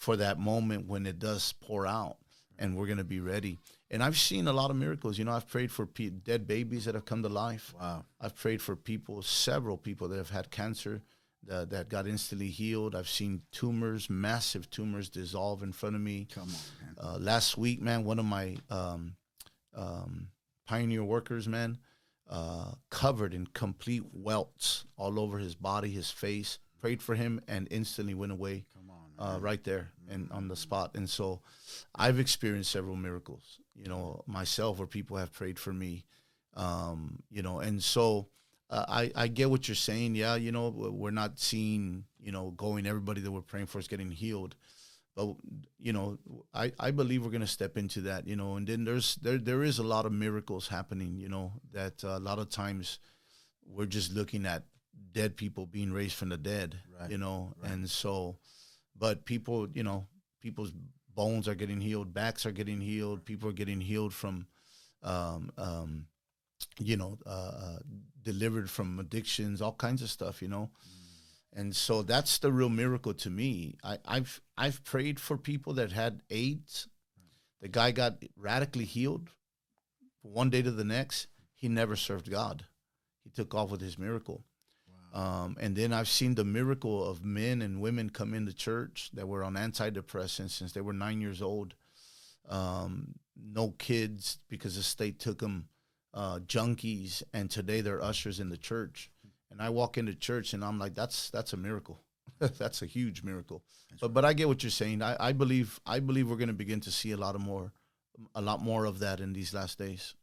[0.00, 2.16] for that moment when it does pour out,
[2.58, 3.58] and we're going to be ready?
[3.90, 5.18] And I've seen a lot of miracles.
[5.18, 7.74] You know, I've prayed for pe- dead babies that have come to life.
[7.78, 8.06] Wow.
[8.18, 11.02] I've prayed for people, several people that have had cancer
[11.46, 12.94] that, that got instantly healed.
[12.94, 16.26] I've seen tumors, massive tumors, dissolve in front of me.
[16.32, 16.96] Come on, man.
[16.98, 19.16] Uh, last week, man, one of my um,
[19.74, 20.28] um,
[20.66, 21.76] pioneer workers, man,
[22.28, 26.58] uh, covered in complete welts all over his body, his face.
[26.80, 28.64] Prayed for him and instantly went away.
[28.72, 28.79] Come.
[29.20, 30.92] Uh, right there and on the spot.
[30.94, 31.42] And so
[31.94, 36.06] I've experienced several miracles, you know, myself where people have prayed for me,
[36.54, 38.28] um, you know, and so
[38.70, 40.14] uh, I, I get what you're saying.
[40.14, 43.88] Yeah, you know, we're not seeing, you know, going everybody that we're praying for is
[43.88, 44.56] getting healed.
[45.16, 45.34] But
[45.78, 46.18] you know,
[46.54, 49.62] I, I believe we're gonna step into that, you know, and then there's there there
[49.62, 53.00] is a lot of miracles happening, you know, that uh, a lot of times
[53.66, 54.62] we're just looking at
[55.12, 57.10] dead people being raised from the dead, Right.
[57.10, 57.72] you know, Right.
[57.72, 58.38] and so,
[59.00, 60.06] but people, you know,
[60.40, 60.72] people's
[61.12, 64.46] bones are getting healed, backs are getting healed, people are getting healed from,
[65.02, 66.06] um, um,
[66.78, 67.78] you know, uh, uh,
[68.22, 70.70] delivered from addictions, all kinds of stuff, you know.
[71.52, 73.76] And so that's the real miracle to me.
[73.82, 76.86] I, I've I've prayed for people that had AIDS.
[77.60, 79.30] The guy got radically healed.
[80.22, 82.66] One day to the next, he never served God.
[83.24, 84.44] He took off with his miracle.
[85.12, 89.26] Um, and then I've seen the miracle of men and women come into church that
[89.26, 91.74] were on antidepressants since they were nine years old.
[92.48, 95.68] Um, no kids because the state took them
[96.14, 99.10] uh, junkies, and today they're ushers in the church.
[99.50, 102.00] And I walk into church and I'm like, that's that's a miracle.
[102.38, 103.62] that's a huge miracle.
[104.00, 105.02] but but I get what you're saying.
[105.02, 107.72] I, I believe I believe we're going to begin to see a lot of more,
[108.34, 110.14] a lot more of that in these last days.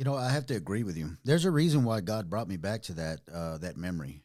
[0.00, 1.18] You know, I have to agree with you.
[1.24, 4.22] There's a reason why God brought me back to that uh, that memory,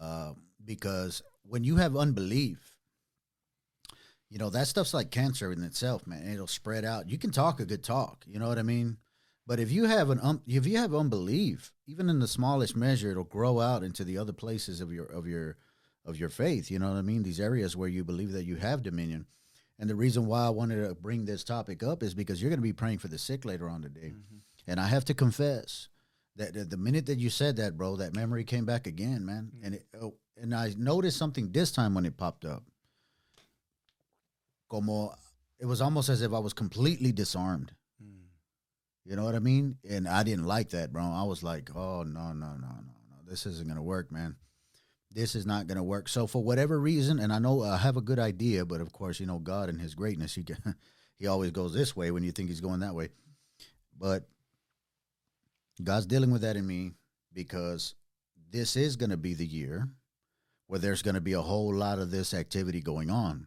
[0.00, 0.34] uh,
[0.64, 2.76] because when you have unbelief,
[4.30, 6.32] you know that stuff's like cancer in itself, man.
[6.32, 7.10] It'll spread out.
[7.10, 8.96] You can talk a good talk, you know what I mean.
[9.44, 13.10] But if you have an um, if you have unbelief, even in the smallest measure,
[13.10, 15.56] it'll grow out into the other places of your of your
[16.06, 16.70] of your faith.
[16.70, 17.24] You know what I mean?
[17.24, 19.26] These areas where you believe that you have dominion.
[19.80, 22.60] And the reason why I wanted to bring this topic up is because you're going
[22.60, 24.12] to be praying for the sick later on today.
[24.66, 25.88] And I have to confess
[26.36, 29.52] that the- the minute that you said that, bro, that memory came back again, man.
[29.56, 29.64] Mm.
[29.66, 32.64] And it, oh, and I noticed something this time when it popped up.
[34.68, 35.14] Como
[35.58, 37.72] it was almost as if I was completely disarmed.
[38.02, 38.24] Mm.
[39.04, 39.76] You know what I mean?
[39.88, 41.02] And I didn't like that, bro.
[41.02, 43.16] I was like, oh no, no, no, no, no.
[43.28, 44.36] This isn't gonna work, man.
[45.10, 46.08] This is not gonna work.
[46.08, 49.20] So for whatever reason, and I know I have a good idea, but of course,
[49.20, 50.74] you know, God and His greatness, He can,
[51.18, 53.10] He always goes this way when you think He's going that way.
[53.96, 54.28] But
[55.84, 56.92] God's dealing with that in me
[57.32, 57.94] because
[58.50, 59.88] this is gonna be the year
[60.66, 63.46] where there's gonna be a whole lot of this activity going on.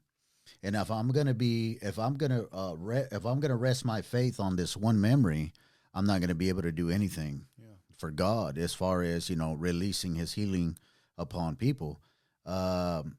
[0.64, 4.02] And if I'm gonna be, if I'm gonna, uh, re- if I'm gonna rest my
[4.02, 5.54] faith on this one memory,
[5.94, 7.76] I'm not gonna be able to do anything Yeah.
[7.98, 10.78] for God as far as you know releasing His healing
[11.18, 12.02] upon people.
[12.46, 13.18] Um,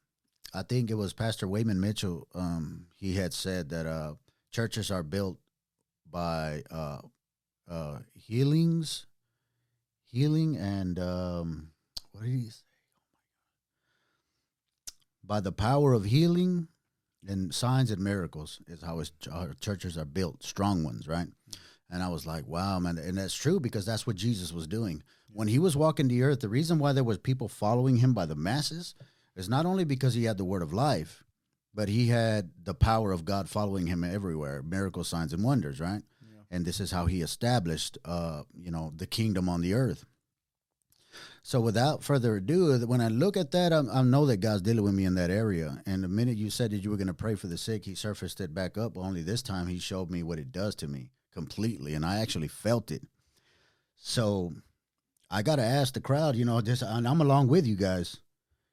[0.55, 2.29] I think it was Pastor Wayman Mitchell.
[2.35, 4.15] Um, he had said that uh,
[4.51, 5.39] churches are built
[6.09, 6.63] by
[7.69, 9.07] uh, healings,
[10.07, 11.69] healing, and um,
[12.13, 12.63] what did he say?
[15.25, 16.69] By the power of healing
[17.27, 21.27] and signs and miracles is how his, our churches are built, strong ones, right?
[21.91, 22.99] And I was like, wow, man.
[22.99, 25.03] And that's true because that's what Jesus was doing.
[25.33, 28.27] When he was walking the earth, the reason why there was people following him by
[28.27, 28.95] the masses
[29.37, 31.23] is not only because he had the word of life,
[31.75, 36.03] but he had the power of God following him everywhere, miracle signs and wonders, right?
[36.51, 40.05] And this is how he established, uh, you know, the kingdom on the earth.
[41.43, 44.85] So without further ado, when I look at that, I, I know that God's dealing
[44.85, 45.83] with me in that area.
[45.87, 47.95] And the minute you said that you were going to pray for the sick, He
[47.95, 48.97] surfaced it back up.
[48.97, 52.49] Only this time, He showed me what it does to me completely, and I actually
[52.49, 53.03] felt it.
[53.97, 54.55] So
[55.31, 58.17] I got to ask the crowd, you know, just and I'm along with you guys.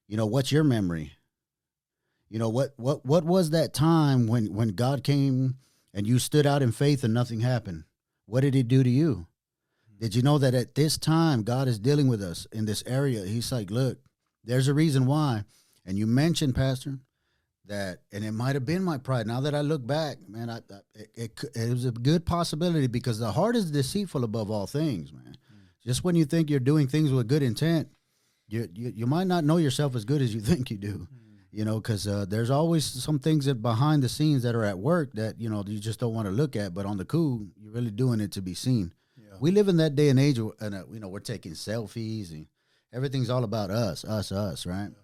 [0.07, 1.13] You know, what's your memory?
[2.29, 5.57] You know what what what was that time when when God came
[5.93, 7.83] and you stood out in faith and nothing happened?
[8.25, 9.27] What did he do to you?
[9.99, 13.25] Did you know that at this time God is dealing with us in this area?
[13.25, 13.99] He's like, look,
[14.43, 15.43] there's a reason why.
[15.85, 16.99] And you mentioned, Pastor,
[17.65, 19.27] that, and it might have been my pride.
[19.27, 22.87] Now that I look back, man, I, I it, it, it was a good possibility
[22.87, 25.37] because the heart is deceitful above all things, man.
[25.37, 25.85] Mm.
[25.85, 27.89] Just when you think you're doing things with good intent,
[28.47, 31.07] you, you, you might not know yourself as good as you think you do.
[31.13, 31.22] Mm.
[31.55, 34.79] You know, because uh, there's always some things that behind the scenes that are at
[34.79, 37.45] work that you know you just don't want to look at, but on the cool,
[37.61, 38.91] you're really doing it to be seen.
[39.15, 39.37] Yeah.
[39.39, 42.47] We live in that day and age, and uh, you know we're taking selfies and
[42.91, 44.89] everything's all about us, us, us, right?
[44.89, 45.03] Yeah.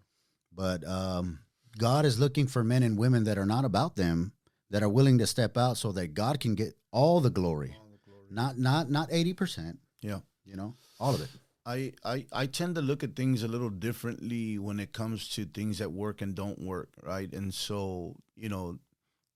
[0.51, 1.37] But um,
[1.77, 4.31] God is looking for men and women that are not about them,
[4.71, 7.91] that are willing to step out so that God can get all the glory, all
[7.91, 8.25] the glory.
[8.31, 9.77] not not not eighty percent.
[10.01, 11.29] Yeah, you know, all of it.
[11.65, 15.45] I, I, I tend to look at things a little differently when it comes to
[15.45, 17.31] things that work and don't work, right?
[17.31, 18.79] And so, you know,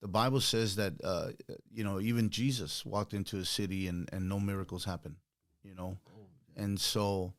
[0.00, 1.28] the Bible says that, uh,
[1.72, 5.16] you know, even Jesus walked into a city and, and no miracles happened,
[5.62, 5.98] you know?
[6.08, 7.34] Oh, and so,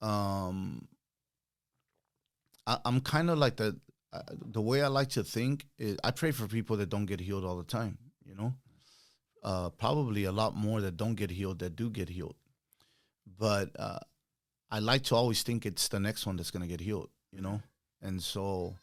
[0.00, 0.86] um,
[2.66, 3.76] I, am kind of like the,
[4.12, 7.20] uh, the way I like to think is I pray for people that don't get
[7.20, 8.54] healed all the time, you know?
[9.42, 12.36] Uh, probably a lot more that don't get healed that do get healed.
[13.38, 13.98] But uh,
[14.70, 17.40] I like to always think it's the next one that's going to get healed, you
[17.40, 17.60] know?
[18.00, 18.76] And so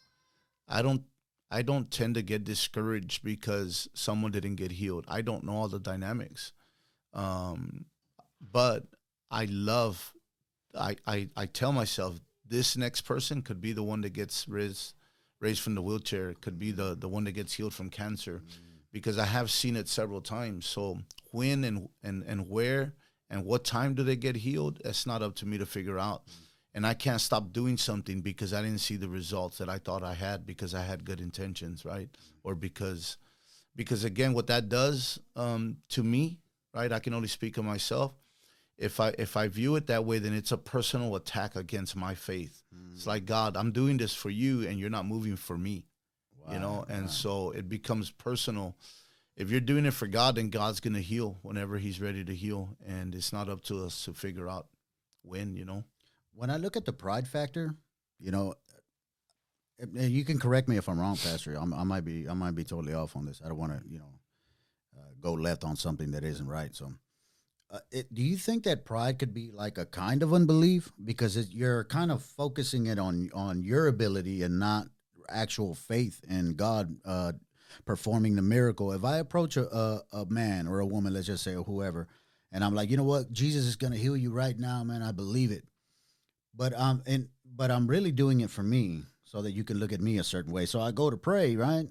[0.68, 1.02] I don't
[1.50, 5.06] I don't tend to get discouraged because someone didn't get healed.
[5.08, 6.52] I don't know all the dynamics.
[7.14, 7.86] Um,
[8.40, 8.84] but
[9.30, 10.12] I love
[10.78, 14.94] I, I I tell myself this next person could be the one that gets raised
[15.40, 18.42] raised from the wheelchair, could be the the one that gets healed from cancer.
[18.44, 18.64] Mm.
[18.90, 20.66] Because I have seen it several times.
[20.66, 20.98] So
[21.30, 22.94] when and and and where
[23.30, 24.80] and what time do they get healed?
[24.82, 26.22] That's not up to me to figure out.
[26.74, 30.02] And I can't stop doing something because I didn't see the results that I thought
[30.02, 32.08] I had because I had good intentions, right?
[32.44, 33.16] Or because,
[33.74, 36.38] because again, what that does um, to me,
[36.74, 36.92] right?
[36.92, 38.14] I can only speak of myself.
[38.76, 42.14] If I if I view it that way, then it's a personal attack against my
[42.14, 42.62] faith.
[42.72, 42.92] Mm.
[42.94, 45.84] It's like God, I'm doing this for you, and you're not moving for me,
[46.46, 46.52] wow.
[46.52, 46.86] you know.
[46.88, 47.08] And wow.
[47.08, 48.76] so it becomes personal
[49.38, 52.76] if you're doing it for God, then God's gonna heal whenever He's ready to heal,
[52.86, 54.66] and it's not up to us to figure out
[55.22, 55.54] when.
[55.54, 55.84] You know.
[56.34, 57.74] When I look at the pride factor,
[58.20, 58.54] you know,
[59.92, 61.54] you can correct me if I'm wrong, Pastor.
[61.54, 63.40] I'm, i might be I might be totally off on this.
[63.44, 64.12] I don't want to you know
[64.98, 66.74] uh, go left on something that isn't right.
[66.74, 66.92] So,
[67.70, 71.36] uh, it, do you think that pride could be like a kind of unbelief because
[71.36, 74.88] it, you're kind of focusing it on on your ability and not
[75.28, 77.32] actual faith in God uh,
[77.84, 78.92] performing the miracle.
[78.92, 82.08] If I approach a, a, a man or a woman, let's just say, or whoever,
[82.52, 85.02] and I'm like, you know what, Jesus is going to heal you right now, man.
[85.02, 85.64] I believe it.
[86.54, 89.92] But um, and but I'm really doing it for me, so that you can look
[89.92, 90.66] at me a certain way.
[90.66, 91.88] So I go to pray, right?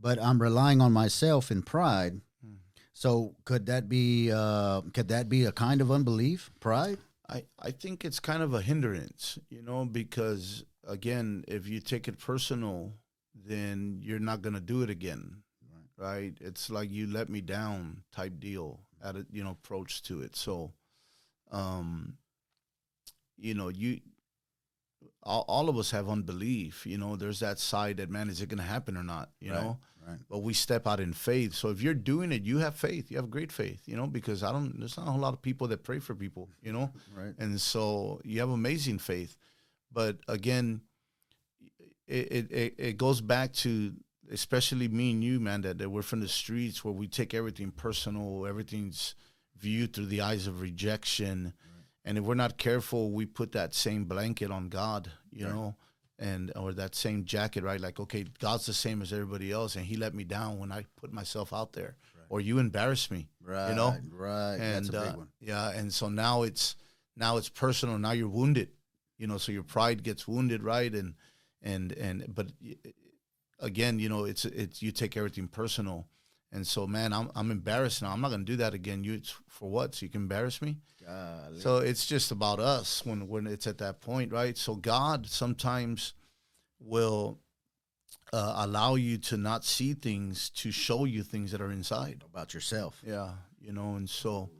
[0.00, 2.20] But I'm relying on myself in pride.
[2.44, 2.54] Hmm.
[2.94, 6.98] So could that be uh, could that be a kind of unbelief, pride?
[7.28, 12.08] I, I think it's kind of a hindrance, you know, because again, if you take
[12.08, 12.92] it personal,
[13.34, 15.42] then you're not going to do it again.
[15.98, 16.08] Right.
[16.08, 16.34] right.
[16.40, 20.36] It's like you let me down type deal at a, you know, approach to it.
[20.36, 20.72] So,
[21.50, 22.16] um,
[23.36, 24.00] you know, you,
[25.22, 28.48] all, all of us have unbelief, you know, there's that side that, man, is it
[28.48, 29.62] going to happen or not, you right.
[29.62, 29.78] know?
[30.06, 30.18] Right.
[30.28, 31.54] But we step out in faith.
[31.54, 33.08] So if you're doing it, you have faith.
[33.08, 35.42] You have great faith, you know, because I don't, there's not a whole lot of
[35.42, 36.90] people that pray for people, you know?
[37.16, 37.34] Right.
[37.38, 39.36] And so you have amazing faith.
[39.92, 40.80] But again,
[42.12, 43.94] it, it, it goes back to
[44.30, 47.70] especially me and you, man, that, that we're from the streets where we take everything
[47.70, 49.14] personal, everything's
[49.58, 51.44] viewed through the eyes of rejection.
[51.44, 51.84] Right.
[52.04, 55.54] And if we're not careful, we put that same blanket on God, you right.
[55.54, 55.76] know,
[56.18, 57.80] and or that same jacket, right?
[57.80, 60.84] Like, okay, God's the same as everybody else, and He let me down when I
[60.96, 62.26] put myself out there, right.
[62.28, 63.70] or you embarrass me, right?
[63.70, 64.56] You know, right?
[64.56, 66.76] And uh, yeah, and so now it's
[67.16, 67.98] now it's personal.
[67.98, 68.70] Now you're wounded,
[69.18, 70.92] you know, so your pride gets wounded, right?
[70.92, 71.14] And
[71.62, 72.48] and and but
[73.60, 76.08] again, you know, it's it's you take everything personal,
[76.50, 78.10] and so man, I'm I'm embarrassed now.
[78.10, 79.04] I'm not gonna do that again.
[79.04, 79.94] You for what?
[79.94, 80.78] So you can embarrass me?
[81.04, 81.60] Golly.
[81.60, 84.56] So it's just about us when when it's at that point, right?
[84.56, 86.14] So God sometimes
[86.80, 87.38] will
[88.32, 92.54] uh, allow you to not see things to show you things that are inside about
[92.54, 93.00] yourself.
[93.06, 94.50] Yeah, you know, and so.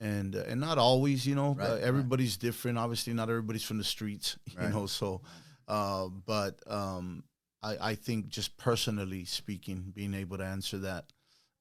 [0.00, 1.54] and uh, and not always, you know.
[1.54, 2.40] Right, uh, everybody's right.
[2.40, 2.78] different.
[2.78, 4.70] Obviously, not everybody's from the streets, you right.
[4.70, 4.86] know.
[4.86, 5.22] So,
[5.68, 7.24] uh, but um,
[7.62, 11.06] I, I, think just personally speaking, being able to answer that.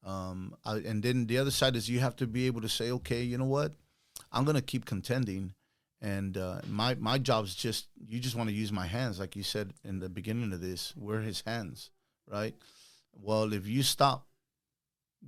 [0.04, 2.92] Um, I, and then the other side is you have to be able to say,
[2.92, 3.74] okay, you know what?
[4.32, 5.54] I'm going to keep contending.
[6.02, 9.20] And uh, my, my is just, you just want to use my hands.
[9.20, 11.92] Like you said in the beginning of this, we're his hands,
[12.28, 12.56] right?
[13.14, 14.26] Well, if you stop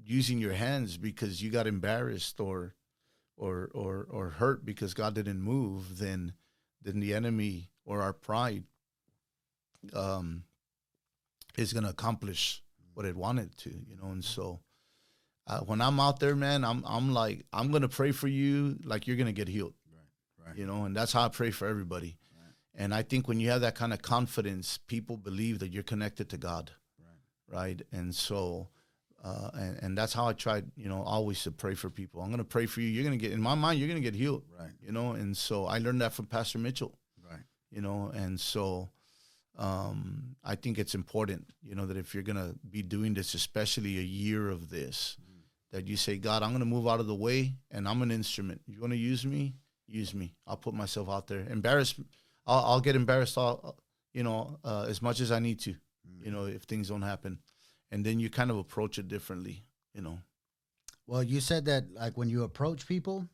[0.04, 2.74] using your hands because you got embarrassed or
[3.38, 6.34] or or or hurt because God didn't move, then
[6.82, 8.64] then the enemy or our pride
[9.94, 10.44] um,
[11.58, 12.62] is going to accomplish
[12.94, 14.10] what it wanted to, you know.
[14.12, 14.60] And so
[15.48, 18.78] uh, when I'm out there, man, I'm I'm like I'm going to pray for you
[18.84, 20.48] like you're going to get healed, Right.
[20.48, 20.58] Right.
[20.58, 20.86] you know.
[20.86, 22.18] And that's how I pray for everybody.
[22.76, 26.30] And I think when you have that kind of confidence, people believe that you're connected
[26.30, 27.56] to God, Right.
[27.60, 27.82] right?
[27.92, 28.70] And so.
[29.26, 32.20] Uh, and, and that's how I tried, you know, always to pray for people.
[32.22, 32.90] I'm going to pray for you.
[32.90, 34.72] You're going to get, in my mind, you're going to get healed, Right.
[34.86, 35.12] you know.
[35.14, 36.94] And so I learned that from Pastor Mitchell.
[37.74, 38.90] You know and so
[39.58, 43.98] um, i think it's important you know that if you're gonna be doing this especially
[43.98, 45.18] a year of this
[45.72, 48.62] that you say god i'm gonna move out of the way and i'm an instrument.
[48.68, 49.56] You want to use me?
[49.88, 50.34] Use me.
[50.48, 51.46] I'll put myself out there.
[51.50, 51.96] Embarrass
[52.48, 53.78] i'll, I'll get embarrassed all
[54.14, 55.76] you know uh, as much as i need to
[56.22, 57.40] you know if things don't happen.
[57.92, 59.64] And then you kind of approach it differently
[59.94, 60.20] you know.
[61.08, 63.28] Well, you said that like when you approach people,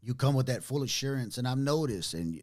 [0.00, 2.40] you come with that full assurance, and I've noticed, and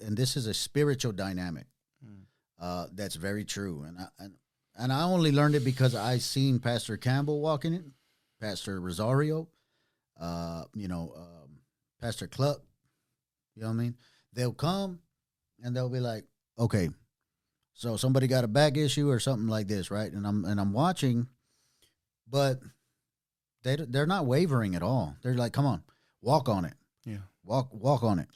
[0.00, 1.66] and this is a spiritual dynamic
[2.04, 2.22] Mm.
[2.60, 4.34] uh, that's very true, and I and,
[4.76, 7.84] and I only learned it because I seen Pastor Campbell walking it,
[8.40, 9.48] Pastor Rosario,
[10.20, 11.58] uh, you know, um,
[12.00, 12.60] Pastor Cluck,
[13.56, 13.96] you know what I mean?
[14.32, 15.00] They'll come,
[15.62, 16.24] and they'll be like,
[16.56, 16.90] okay,
[17.74, 20.12] so somebody got a back issue or something like this, right?
[20.12, 21.26] And I'm and I'm watching,
[22.28, 22.60] but
[23.64, 25.16] they they're not wavering at all.
[25.22, 25.82] They're like, "Come on,
[26.22, 26.74] walk on it,
[27.04, 28.28] yeah walk walk on it,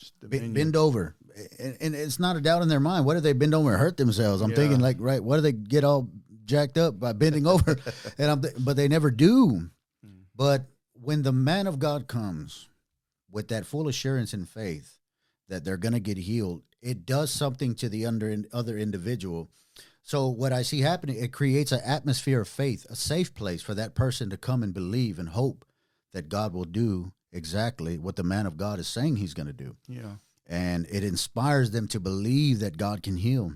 [0.54, 1.14] bend over."
[1.58, 3.04] And, and it's not a doubt in their mind.
[3.06, 4.42] What if they bend over and hurt themselves?
[4.42, 4.56] I'm Yeah.
[4.56, 5.22] thinking like, right?
[5.22, 6.08] What do they get all
[6.44, 7.76] jacked up by bending over?
[8.18, 9.70] and I'm, th- but they never do.
[10.06, 10.10] Mm.
[10.36, 12.68] But when the man of God comes
[13.30, 14.98] with that full assurance and faith
[15.48, 19.48] that they're going to get healed, it does something to the under other individual.
[20.02, 23.74] So what I see happening, it creates an atmosphere of faith, a safe place for
[23.74, 25.64] that person to come and believe and hope
[26.12, 29.52] that God will do exactly what the man of God is saying he's going to
[29.52, 29.76] do.
[29.88, 30.16] yeah
[30.46, 33.52] And it inspires them to believe that God can heal.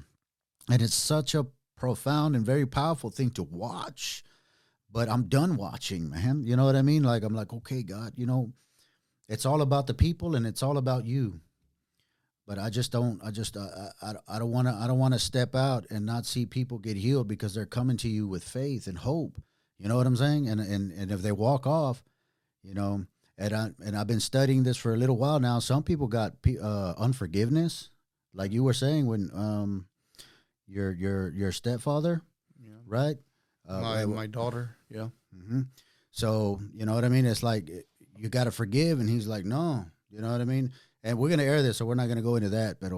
[0.70, 4.22] And it's such a profound and very powerful thing to watch.
[4.91, 6.45] But I'm done watching, man.
[6.45, 7.03] You know what I mean?
[7.03, 8.53] Like I'm like, okay, God, you know,
[9.28, 11.41] it's all about the people and it's all about you.
[12.47, 13.20] But I just don't.
[13.24, 13.57] I just.
[13.57, 13.91] I.
[14.01, 14.74] I, I don't want to.
[14.74, 17.97] I don't want to step out and not see people get healed because they're coming
[17.99, 19.43] to you with faith and hope.
[19.78, 20.49] You know what I'm saying?
[20.49, 22.05] And and and if they walk off,
[22.62, 23.05] you know,
[23.39, 25.59] and I and I've been studying this for a little while now.
[25.59, 27.91] Some people got uh, unforgiveness,
[28.34, 29.87] like you were saying when um,
[30.66, 32.22] your your your stepfather,
[32.61, 33.16] yeah right?
[33.68, 35.62] Uh, my, uh, my daughter yeah hmm
[36.11, 37.26] So you know what I mean?
[37.26, 37.68] It's like
[38.16, 40.72] you got to forgive, and he's like, no, you know what I mean?
[41.03, 42.80] And we're gonna air this, so we're not gonna go into that.
[42.80, 42.93] But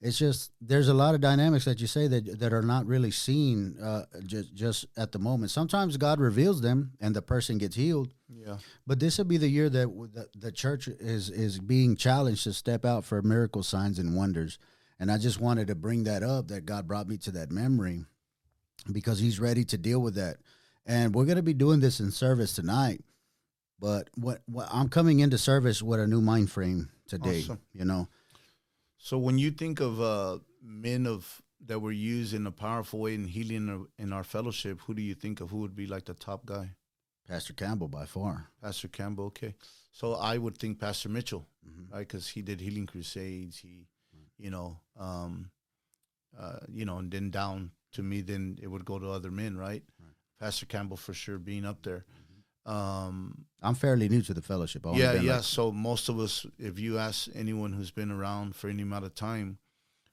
[0.00, 3.10] it's just there's a lot of dynamics that you say that that are not really
[3.10, 5.50] seen uh, just just at the moment.
[5.50, 8.14] Sometimes God reveals them, and the person gets healed.
[8.28, 12.44] yeah But this will be the year that the, the church is is being challenged
[12.44, 14.58] to step out for miracle signs and wonders.
[15.00, 18.04] And I just wanted to bring that up that God brought me to that memory
[18.92, 20.38] because he's ready to deal with that.
[20.86, 23.02] And we're going to be doing this in service tonight.
[23.78, 27.60] But what, what I'm coming into service with a new mind frame today, Awesome.
[27.72, 28.08] you know.
[28.98, 33.14] So when you think of uh, men of that were used in a powerful way
[33.14, 35.50] in healing in our fellowship, who do you think of?
[35.50, 36.70] Who would be like the top guy?
[37.26, 38.48] Pastor Campbell by far.
[38.62, 39.26] Pastor Campbell.
[39.26, 39.54] Okay,
[39.92, 41.92] so I would think Pastor Mitchell, Mhm.
[41.92, 42.00] right?
[42.08, 43.58] Because he did healing crusades.
[43.58, 43.86] He,
[44.38, 45.50] you know, um,
[46.36, 49.56] uh, you know, and then down to me, then it would go to other men,
[49.56, 49.84] right?
[50.00, 50.14] Right.
[50.38, 52.04] Pastor Campbell for sure being up there.
[52.68, 54.86] Um, I'm fairly new to the fellowship.
[54.86, 55.36] I've yeah, yeah.
[55.36, 59.04] like- so most of us, if you ask anyone who's been around for any amount
[59.06, 59.58] of time,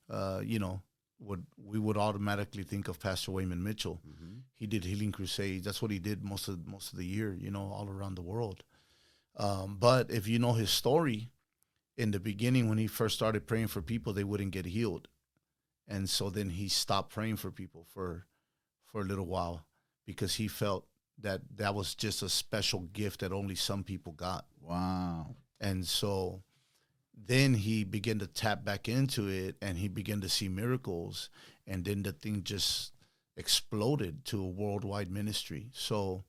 [0.10, 0.82] uh, you know,
[1.20, 4.02] would we would automatically think of Pastor Wayman Mitchell.
[4.08, 4.42] Mhm.
[4.54, 5.66] He did healing crusades.
[5.66, 8.22] That's what he did most of most of the year, you know, all around the
[8.22, 8.64] world.
[9.36, 11.32] Um, but if you know his story,
[11.98, 15.08] in the beginning when he first started praying for people, they wouldn't get healed,
[15.88, 18.28] and so then he stopped praying for people for
[18.86, 19.66] for a little while
[20.06, 20.88] because he felt
[21.22, 24.46] that that was just a special gift that only some people got.
[24.62, 25.36] Wow.
[25.60, 26.44] And so
[27.16, 31.30] then he began to tap back into it and he began to see miracles.
[31.66, 32.92] And then the thing just
[33.38, 35.68] exploded to a worldwide ministry.
[35.74, 36.24] So,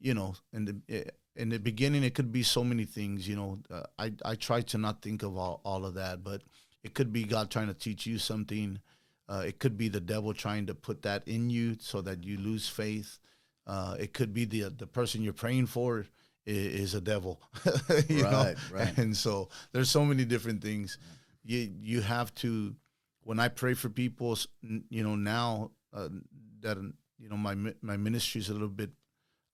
[0.00, 3.26] you know, in the, eh, in the beginning, it could be so many things.
[3.26, 6.42] You know, uh, I, I try to not think of all, all of that, but
[6.82, 8.80] it could be God trying to teach you something.
[9.28, 12.36] Uh, it could be the devil trying to put that in you so that you
[12.36, 13.18] lose faith.
[13.66, 16.06] Uh, it could be the the person you're praying for
[16.46, 17.40] is, is a devil,
[18.08, 18.30] you know?
[18.30, 18.98] Right, right.
[18.98, 20.98] And so there's so many different things.
[21.44, 22.74] You you have to.
[23.24, 26.08] When I pray for people, you know, now uh,
[26.60, 26.76] that
[27.18, 28.90] you know my my ministry is a little bit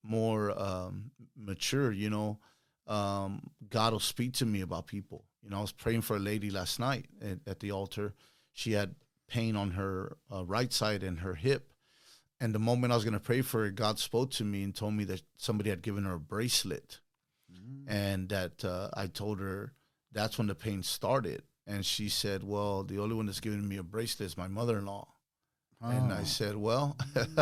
[0.02, 2.38] more um, mature, you know,
[2.86, 5.24] um, God will speak to me about people.
[5.42, 8.14] You know, I was praying for a lady last night at, at the altar.
[8.52, 8.94] She had
[9.28, 11.72] pain on her uh, right side and her hip.
[12.40, 14.74] And the moment I was going to pray for her, God spoke to me and
[14.74, 17.00] told me that somebody had given her a bracelet.
[17.52, 17.90] Mm-hmm.
[17.90, 19.72] And that uh, I told her
[20.12, 21.42] that's when the pain started.
[21.66, 24.78] And she said, Well, the only one that's giving me a bracelet is my mother
[24.78, 25.08] in law.
[25.82, 25.90] Oh.
[25.90, 26.24] And I oh.
[26.24, 26.96] said, Well,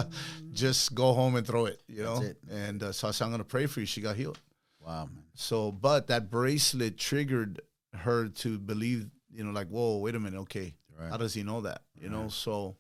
[0.52, 2.22] just go home and throw it, you know?
[2.50, 3.86] And uh, so I said, I'm going to pray for you.
[3.86, 4.40] She got healed.
[4.80, 5.06] Wow.
[5.06, 5.24] Man.
[5.34, 7.60] So, but that bracelet triggered
[7.94, 11.10] her to believe, you know, like, whoa, wait a minute, okay, right.
[11.10, 11.82] how does he know that?
[11.94, 12.12] You right.
[12.12, 12.76] know, so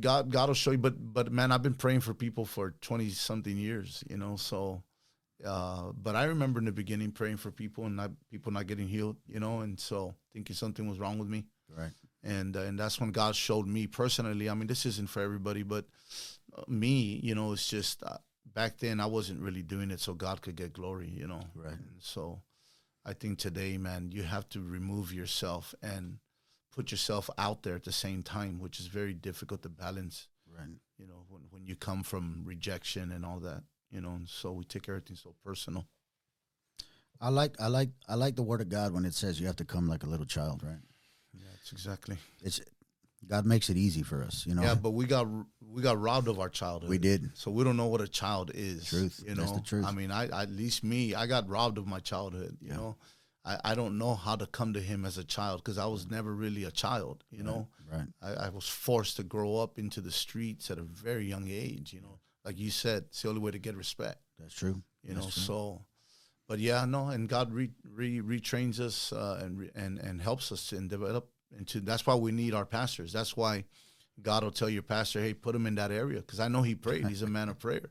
[0.00, 0.78] God, God will show you.
[0.78, 4.36] But, but man, I've been praying for people for twenty something years, you know.
[4.36, 4.82] So,
[5.44, 8.88] uh, but I remember in the beginning praying for people and not people not getting
[8.88, 11.44] healed, you know, and so thinking something was wrong with me.
[11.76, 11.92] Right.
[12.22, 14.48] And uh, and that's when God showed me personally.
[14.48, 15.86] I mean, this isn't for everybody, but
[16.56, 18.18] uh, me, you know, it's just uh,
[18.54, 21.40] back then I wasn't really doing it so God could get glory, you know.
[21.54, 21.72] Right.
[21.72, 22.42] And so
[23.04, 26.18] I think today, man, you have to remove yourself and
[26.72, 30.28] put yourself out there at the same time, which is very difficult to balance.
[30.50, 30.76] Right.
[30.98, 34.52] You know, when, when you come from rejection and all that, you know, and so
[34.52, 35.86] we take everything so personal.
[37.20, 39.56] I like I like I like the word of God when it says you have
[39.56, 40.80] to come like a little child, right?
[41.32, 42.16] Yeah, it's exactly.
[42.42, 42.60] It's
[43.28, 44.62] God makes it easy for us, you know.
[44.62, 45.28] Yeah, but we got
[45.60, 46.90] we got robbed of our childhood.
[46.90, 47.30] We did.
[47.34, 48.86] So we don't know what a child is.
[48.86, 49.22] Truth.
[49.26, 49.42] You know.
[49.42, 49.86] That's the truth.
[49.86, 52.56] I mean, I at least me, I got robbed of my childhood.
[52.60, 52.76] You yeah.
[52.76, 52.96] know,
[53.44, 56.10] I, I don't know how to come to Him as a child because I was
[56.10, 57.24] never really a child.
[57.30, 57.46] You right.
[57.46, 57.68] know.
[57.92, 58.08] Right.
[58.22, 61.92] I, I was forced to grow up into the streets at a very young age.
[61.92, 64.18] You know, like you said, it's the only way to get respect.
[64.38, 64.82] That's true.
[65.02, 65.42] You That's know, true.
[65.42, 65.82] so.
[66.48, 70.52] But yeah, no, and God re, re, retrains us uh, and re, and and helps
[70.52, 71.80] us and develop into.
[71.80, 73.12] That's why we need our pastors.
[73.12, 73.64] That's why
[74.20, 76.74] God will tell your pastor, "Hey, put him in that area," because I know he
[76.74, 77.06] prayed.
[77.06, 77.90] He's a man of prayer,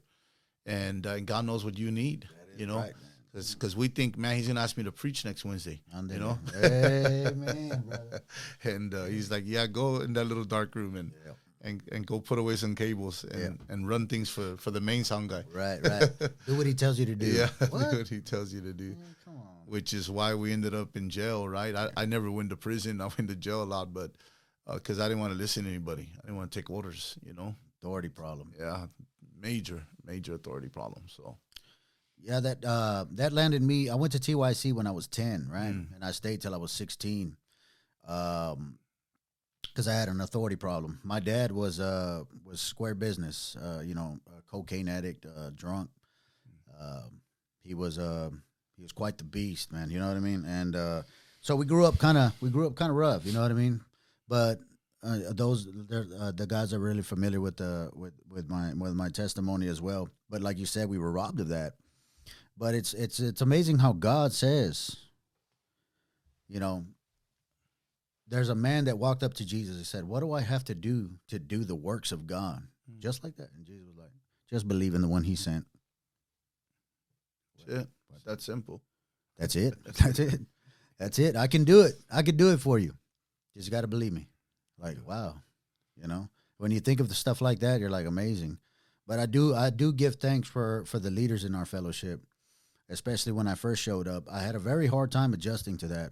[0.65, 2.27] and uh, God knows what you need.
[2.57, 2.85] You know,
[3.33, 5.81] because we think, man, he's gonna ask me to preach next Wednesday.
[5.95, 8.21] You know, Amen, brother.
[8.63, 11.33] and uh, he's like, "Yeah, go in that little dark room and." Yeah.
[11.63, 13.73] And, and go put away some cables and, yeah.
[13.73, 15.43] and run things for, for the main sound guy.
[15.53, 16.09] Right, right.
[16.47, 17.27] do what he tells you to do.
[17.27, 17.91] Yeah, what?
[17.91, 18.85] do what he tells you to do.
[18.85, 19.43] Man, come on.
[19.67, 21.75] Which is why we ended up in jail, right?
[21.75, 22.99] I, I never went to prison.
[22.99, 24.09] I went to jail a lot, but
[24.73, 26.09] because uh, I didn't want to listen to anybody.
[26.17, 27.15] I didn't want to take orders.
[27.23, 28.53] You know, authority problem.
[28.59, 28.87] Yeah,
[29.39, 31.03] major, major authority problem.
[31.09, 31.37] So.
[32.23, 33.89] Yeah, that uh, that landed me.
[33.89, 35.93] I went to TYC when I was ten, right, mm.
[35.95, 37.35] and I stayed till I was sixteen,
[38.07, 38.77] um,
[39.61, 40.99] because I had an authority problem.
[41.03, 44.19] My dad was uh was square business, uh, you know,
[44.51, 45.89] cocaine addict, uh, drunk.
[46.79, 47.03] Uh,
[47.63, 48.29] he was uh
[48.75, 49.89] he was quite the beast, man.
[49.89, 50.45] You know what I mean?
[50.45, 51.01] And uh,
[51.39, 53.25] so we grew up kind of we grew up kind of rough.
[53.25, 53.81] You know what I mean?
[54.27, 54.59] But
[55.03, 59.09] uh, those uh, the guys are really familiar with the with with my with my
[59.09, 60.09] testimony as well.
[60.29, 61.73] But like you said, we were robbed of that.
[62.57, 64.95] But it's it's it's amazing how God says,
[66.47, 66.85] you know,
[68.27, 70.75] there's a man that walked up to Jesus and said, "What do I have to
[70.75, 72.99] do to do the works of God?" Mm-hmm.
[72.99, 74.11] Just like that, and Jesus was like,
[74.49, 75.65] "Just believe in the one He sent."
[77.57, 77.87] That's it.
[78.25, 78.81] That's simple.
[79.37, 79.75] That's it.
[79.97, 80.41] That's it.
[80.99, 81.35] That's it.
[81.35, 81.95] I can do it.
[82.11, 82.93] I can do it for you.
[83.57, 84.29] Just got to believe me.
[84.77, 85.35] Like, wow,
[85.95, 88.59] you know, when you think of the stuff like that, you're like amazing.
[89.07, 92.21] But I do, I do give thanks for for the leaders in our fellowship,
[92.91, 94.27] especially when I first showed up.
[94.31, 96.11] I had a very hard time adjusting to that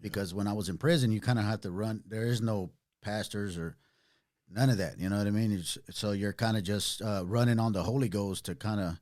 [0.00, 2.02] because when I was in prison, you kind of have to run.
[2.06, 2.70] There is no
[3.02, 3.76] pastors or
[4.48, 4.98] none of that.
[4.98, 5.52] You know what I mean?
[5.52, 9.00] It's, so you're kind of just uh, running on the Holy Ghost to kind of,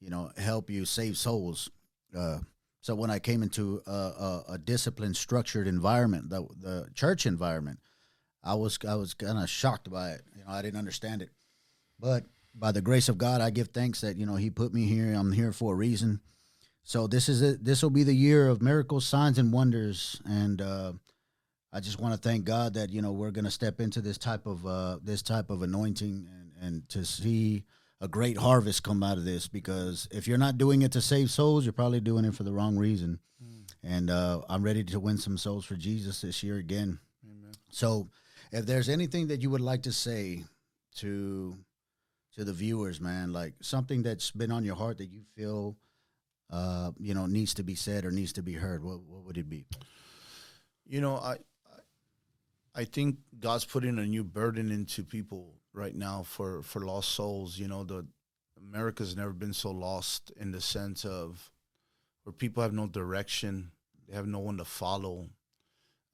[0.00, 1.70] you know, help you save souls.
[2.16, 2.38] Uh,
[2.80, 7.80] so when I came into a, a, a disciplined, structured environment, the the church environment,
[8.42, 10.22] I was I was kind of shocked by it.
[10.36, 11.30] You know, I didn't understand it,
[11.98, 14.86] but by the grace of God, I give thanks that you know He put me
[14.86, 15.12] here.
[15.12, 16.20] I'm here for a reason.
[16.86, 17.64] So this is it.
[17.64, 20.92] This will be the year of miracles, signs, and wonders, and uh,
[21.72, 24.18] I just want to thank God that you know we're going to step into this
[24.18, 27.64] type of uh, this type of anointing and and to see
[28.00, 31.28] a great harvest come out of this because if you're not doing it to save
[31.28, 33.18] souls, you're probably doing it for the wrong reason.
[33.44, 33.74] Mm.
[33.82, 37.00] And uh, I'm ready to win some souls for Jesus this year again.
[37.28, 37.54] Amen.
[37.68, 38.10] So,
[38.52, 40.44] if there's anything that you would like to say
[40.98, 41.56] to
[42.36, 45.76] to the viewers, man, like something that's been on your heart that you feel,
[46.50, 49.38] uh, you know, needs to be said or needs to be heard, what what would
[49.38, 49.66] it be?
[50.86, 51.38] You know, I
[52.74, 57.58] I think God's putting a new burden into people right now for for lost souls.
[57.58, 58.06] You know, the
[58.58, 61.50] America's never been so lost in the sense of
[62.24, 63.70] where people have no direction,
[64.08, 65.26] they have no one to follow.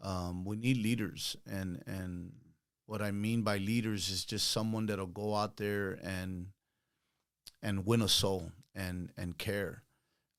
[0.01, 2.33] Um, we need leaders, and and
[2.87, 6.49] what I mean by leaders is just someone that'll go out there and
[7.63, 9.83] and win a soul and and care.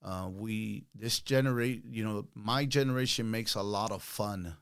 [0.04, 4.58] Uh, we this generate, you know, my generation makes a lot of fun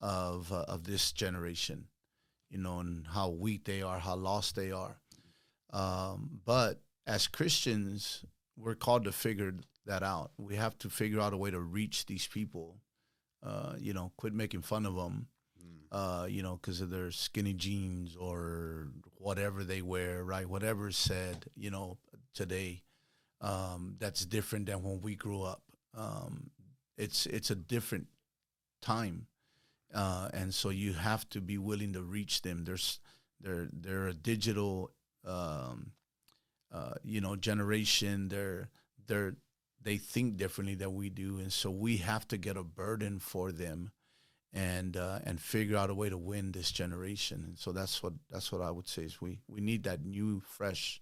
[0.00, 1.86] of uh, of this generation,
[2.48, 5.00] you know, and how weak they are, how lost they are.
[5.72, 8.24] Um, but as Christians,
[8.56, 9.54] we're called to figure
[9.86, 10.30] that out.
[10.38, 12.76] We have to figure out a way to reach these people.
[13.42, 15.26] Uh, you know, quit making fun of them.
[15.92, 20.48] Uh, you know, because of their skinny jeans or whatever they wear, right?
[20.48, 21.98] Whatever is said, you know,
[22.32, 22.84] today,
[23.40, 25.62] um, that's different than when we grew up.
[25.96, 26.50] Um,
[26.96, 28.06] it's it's a different
[28.82, 29.26] time,
[29.94, 32.64] uh, and so you have to be willing to reach them.
[32.64, 33.00] There's
[33.40, 34.92] they're they're a digital,
[35.26, 35.92] um,
[36.72, 38.28] uh, you know, generation.
[38.28, 38.68] They're
[39.06, 39.36] they're
[39.82, 43.52] they think differently than we do, and so we have to get a burden for
[43.52, 43.90] them,
[44.52, 47.44] and uh, and figure out a way to win this generation.
[47.46, 50.40] And so that's what that's what I would say is we we need that new,
[50.40, 51.00] fresh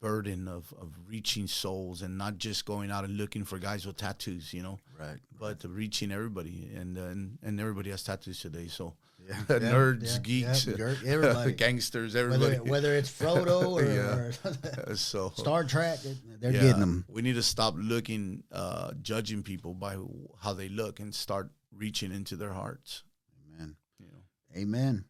[0.00, 3.96] burden of of reaching souls and not just going out and looking for guys with
[3.96, 5.18] tattoos, you know, Right.
[5.38, 8.94] but reaching everybody, and uh, and and everybody has tattoos today, so.
[9.26, 9.34] Yeah.
[9.58, 11.52] Nerds, yeah, geeks, yeah, everybody.
[11.52, 12.70] gangsters, whether, everybody.
[12.70, 13.72] whether it's Frodo
[14.86, 15.98] or, or so Star Trek,
[16.40, 17.04] they're getting them.
[17.08, 19.96] We need to stop looking, uh, judging people by
[20.40, 23.02] how they look, and start reaching into their hearts.
[23.52, 23.76] Amen.
[23.98, 25.04] You know, Amen.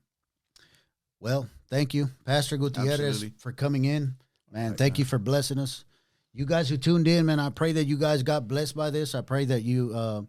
[1.21, 3.33] Well, thank you, Pastor Gutierrez, Absolutely.
[3.39, 4.15] for coming in.
[4.53, 4.99] Man, Right, thank man.
[5.01, 5.85] you for blessing us.
[6.33, 9.15] You guys who tuned in, man, I pray that you guys got blessed by this.
[9.15, 10.23] I pray that you uh,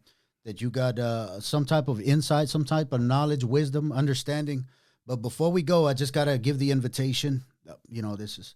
[0.46, 4.66] that you got uh, some type of insight, some type of knowledge, wisdom, understanding.
[5.06, 7.44] But before we go, I just gotta give the invitation.
[7.70, 8.56] Uh, You know, this is,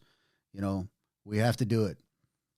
[0.53, 0.87] you know,
[1.25, 1.97] we have to do it.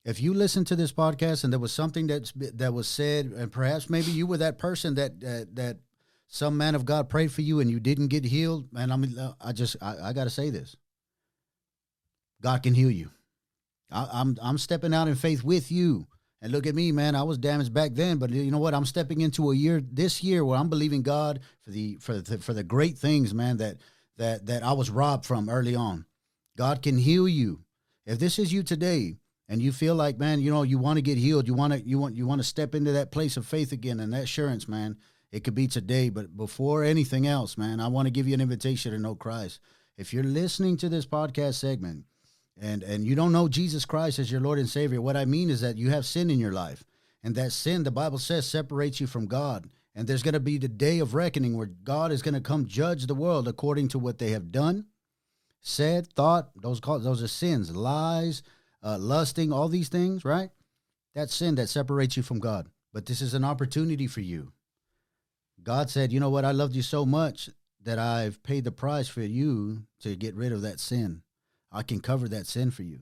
[0.06, 3.52] If you listen to this podcast and there was something that's that was said, and
[3.52, 5.78] perhaps maybe you were that person that that, that
[6.28, 9.16] some man of God prayed for you and you didn't get healed, man, I mean,
[9.42, 10.76] I just I, I got to say this:
[12.46, 13.10] God can heal you.
[13.90, 16.06] I, I'm I'm stepping out in faith with you.
[16.44, 17.16] And look at me, man.
[17.16, 18.76] I was damaged back then, but you know what?
[18.76, 22.38] I'm stepping into a year this year where I'm believing God for the for the,
[22.38, 23.58] for the great things, man.
[23.58, 23.78] That
[24.18, 26.06] that that I was robbed from early on.
[26.56, 27.64] God can heal you.
[28.06, 29.16] If this is you today,
[29.50, 31.82] and you feel like, man, you know, you want to get healed, you want to
[31.82, 34.68] you want you want to step into that place of faith again and that assurance,
[34.68, 34.98] man.
[35.32, 38.42] It could be today, but before anything else, man, I want to give you an
[38.42, 39.60] invitation to know Christ.
[39.98, 42.04] If you're listening to this podcast segment
[42.60, 45.50] and and you don't know Jesus Christ as your Lord and Savior, what I mean
[45.50, 46.84] is that you have sin in your life.
[47.24, 49.68] And that sin, the Bible says, separates you from God.
[49.96, 52.68] And there's going to be the day of reckoning where God is going to come
[52.68, 54.86] judge the world according to what they have done,
[55.60, 56.52] said, thought.
[56.62, 58.44] Those those are sins, lies,
[58.84, 60.52] uh, lusting, all these things, right?
[61.16, 62.68] That sin that separates you from God.
[62.94, 64.52] But this is an opportunity for you.
[65.64, 66.46] God said, you know what?
[66.46, 67.50] I loved you so much
[67.82, 71.24] that I've paid the price for you to get rid of that sin.
[71.76, 73.02] I can cover that sin for you.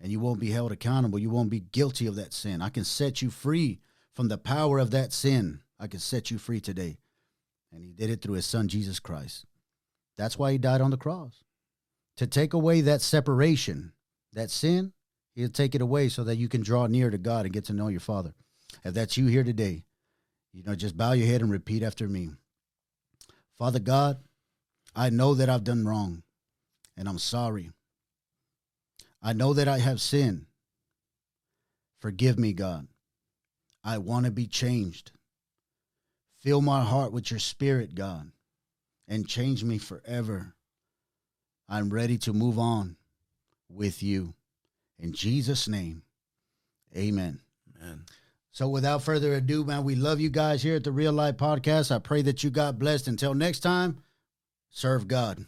[0.00, 1.18] And you won't be held accountable.
[1.18, 2.60] You won't be guilty of that sin.
[2.60, 3.78] I can set you free
[4.14, 5.60] from the power of that sin.
[5.78, 6.98] I can set you free today.
[7.72, 9.46] And he did it through his son, Jesus Christ.
[10.18, 11.44] That's why he died on the cross.
[12.16, 13.92] To take away that separation,
[14.32, 14.92] that sin,
[15.34, 17.72] he'll take it away so that you can draw near to God and get to
[17.72, 18.34] know your Father.
[18.84, 19.84] If that's you here today,
[20.52, 22.30] you know, just bow your head and repeat after me.
[23.56, 24.18] Father God,
[24.96, 26.24] I know that I've done wrong
[26.96, 27.70] and I'm sorry.
[29.22, 30.46] I know that I have sinned.
[32.00, 32.88] Forgive me, God.
[33.84, 35.12] I want to be changed.
[36.38, 38.30] Fill my heart with your spirit, God,
[39.06, 40.54] and change me forever.
[41.68, 42.96] I'm ready to move on
[43.68, 44.34] with you.
[44.98, 46.02] In Jesus' name,
[46.96, 47.40] amen.
[47.78, 48.04] man.
[48.52, 51.94] So without further ado, man, we love you guys here at the Real Life Podcast.
[51.94, 53.06] I pray that you got blessed.
[53.08, 54.02] Until next time,
[54.70, 55.46] serve God.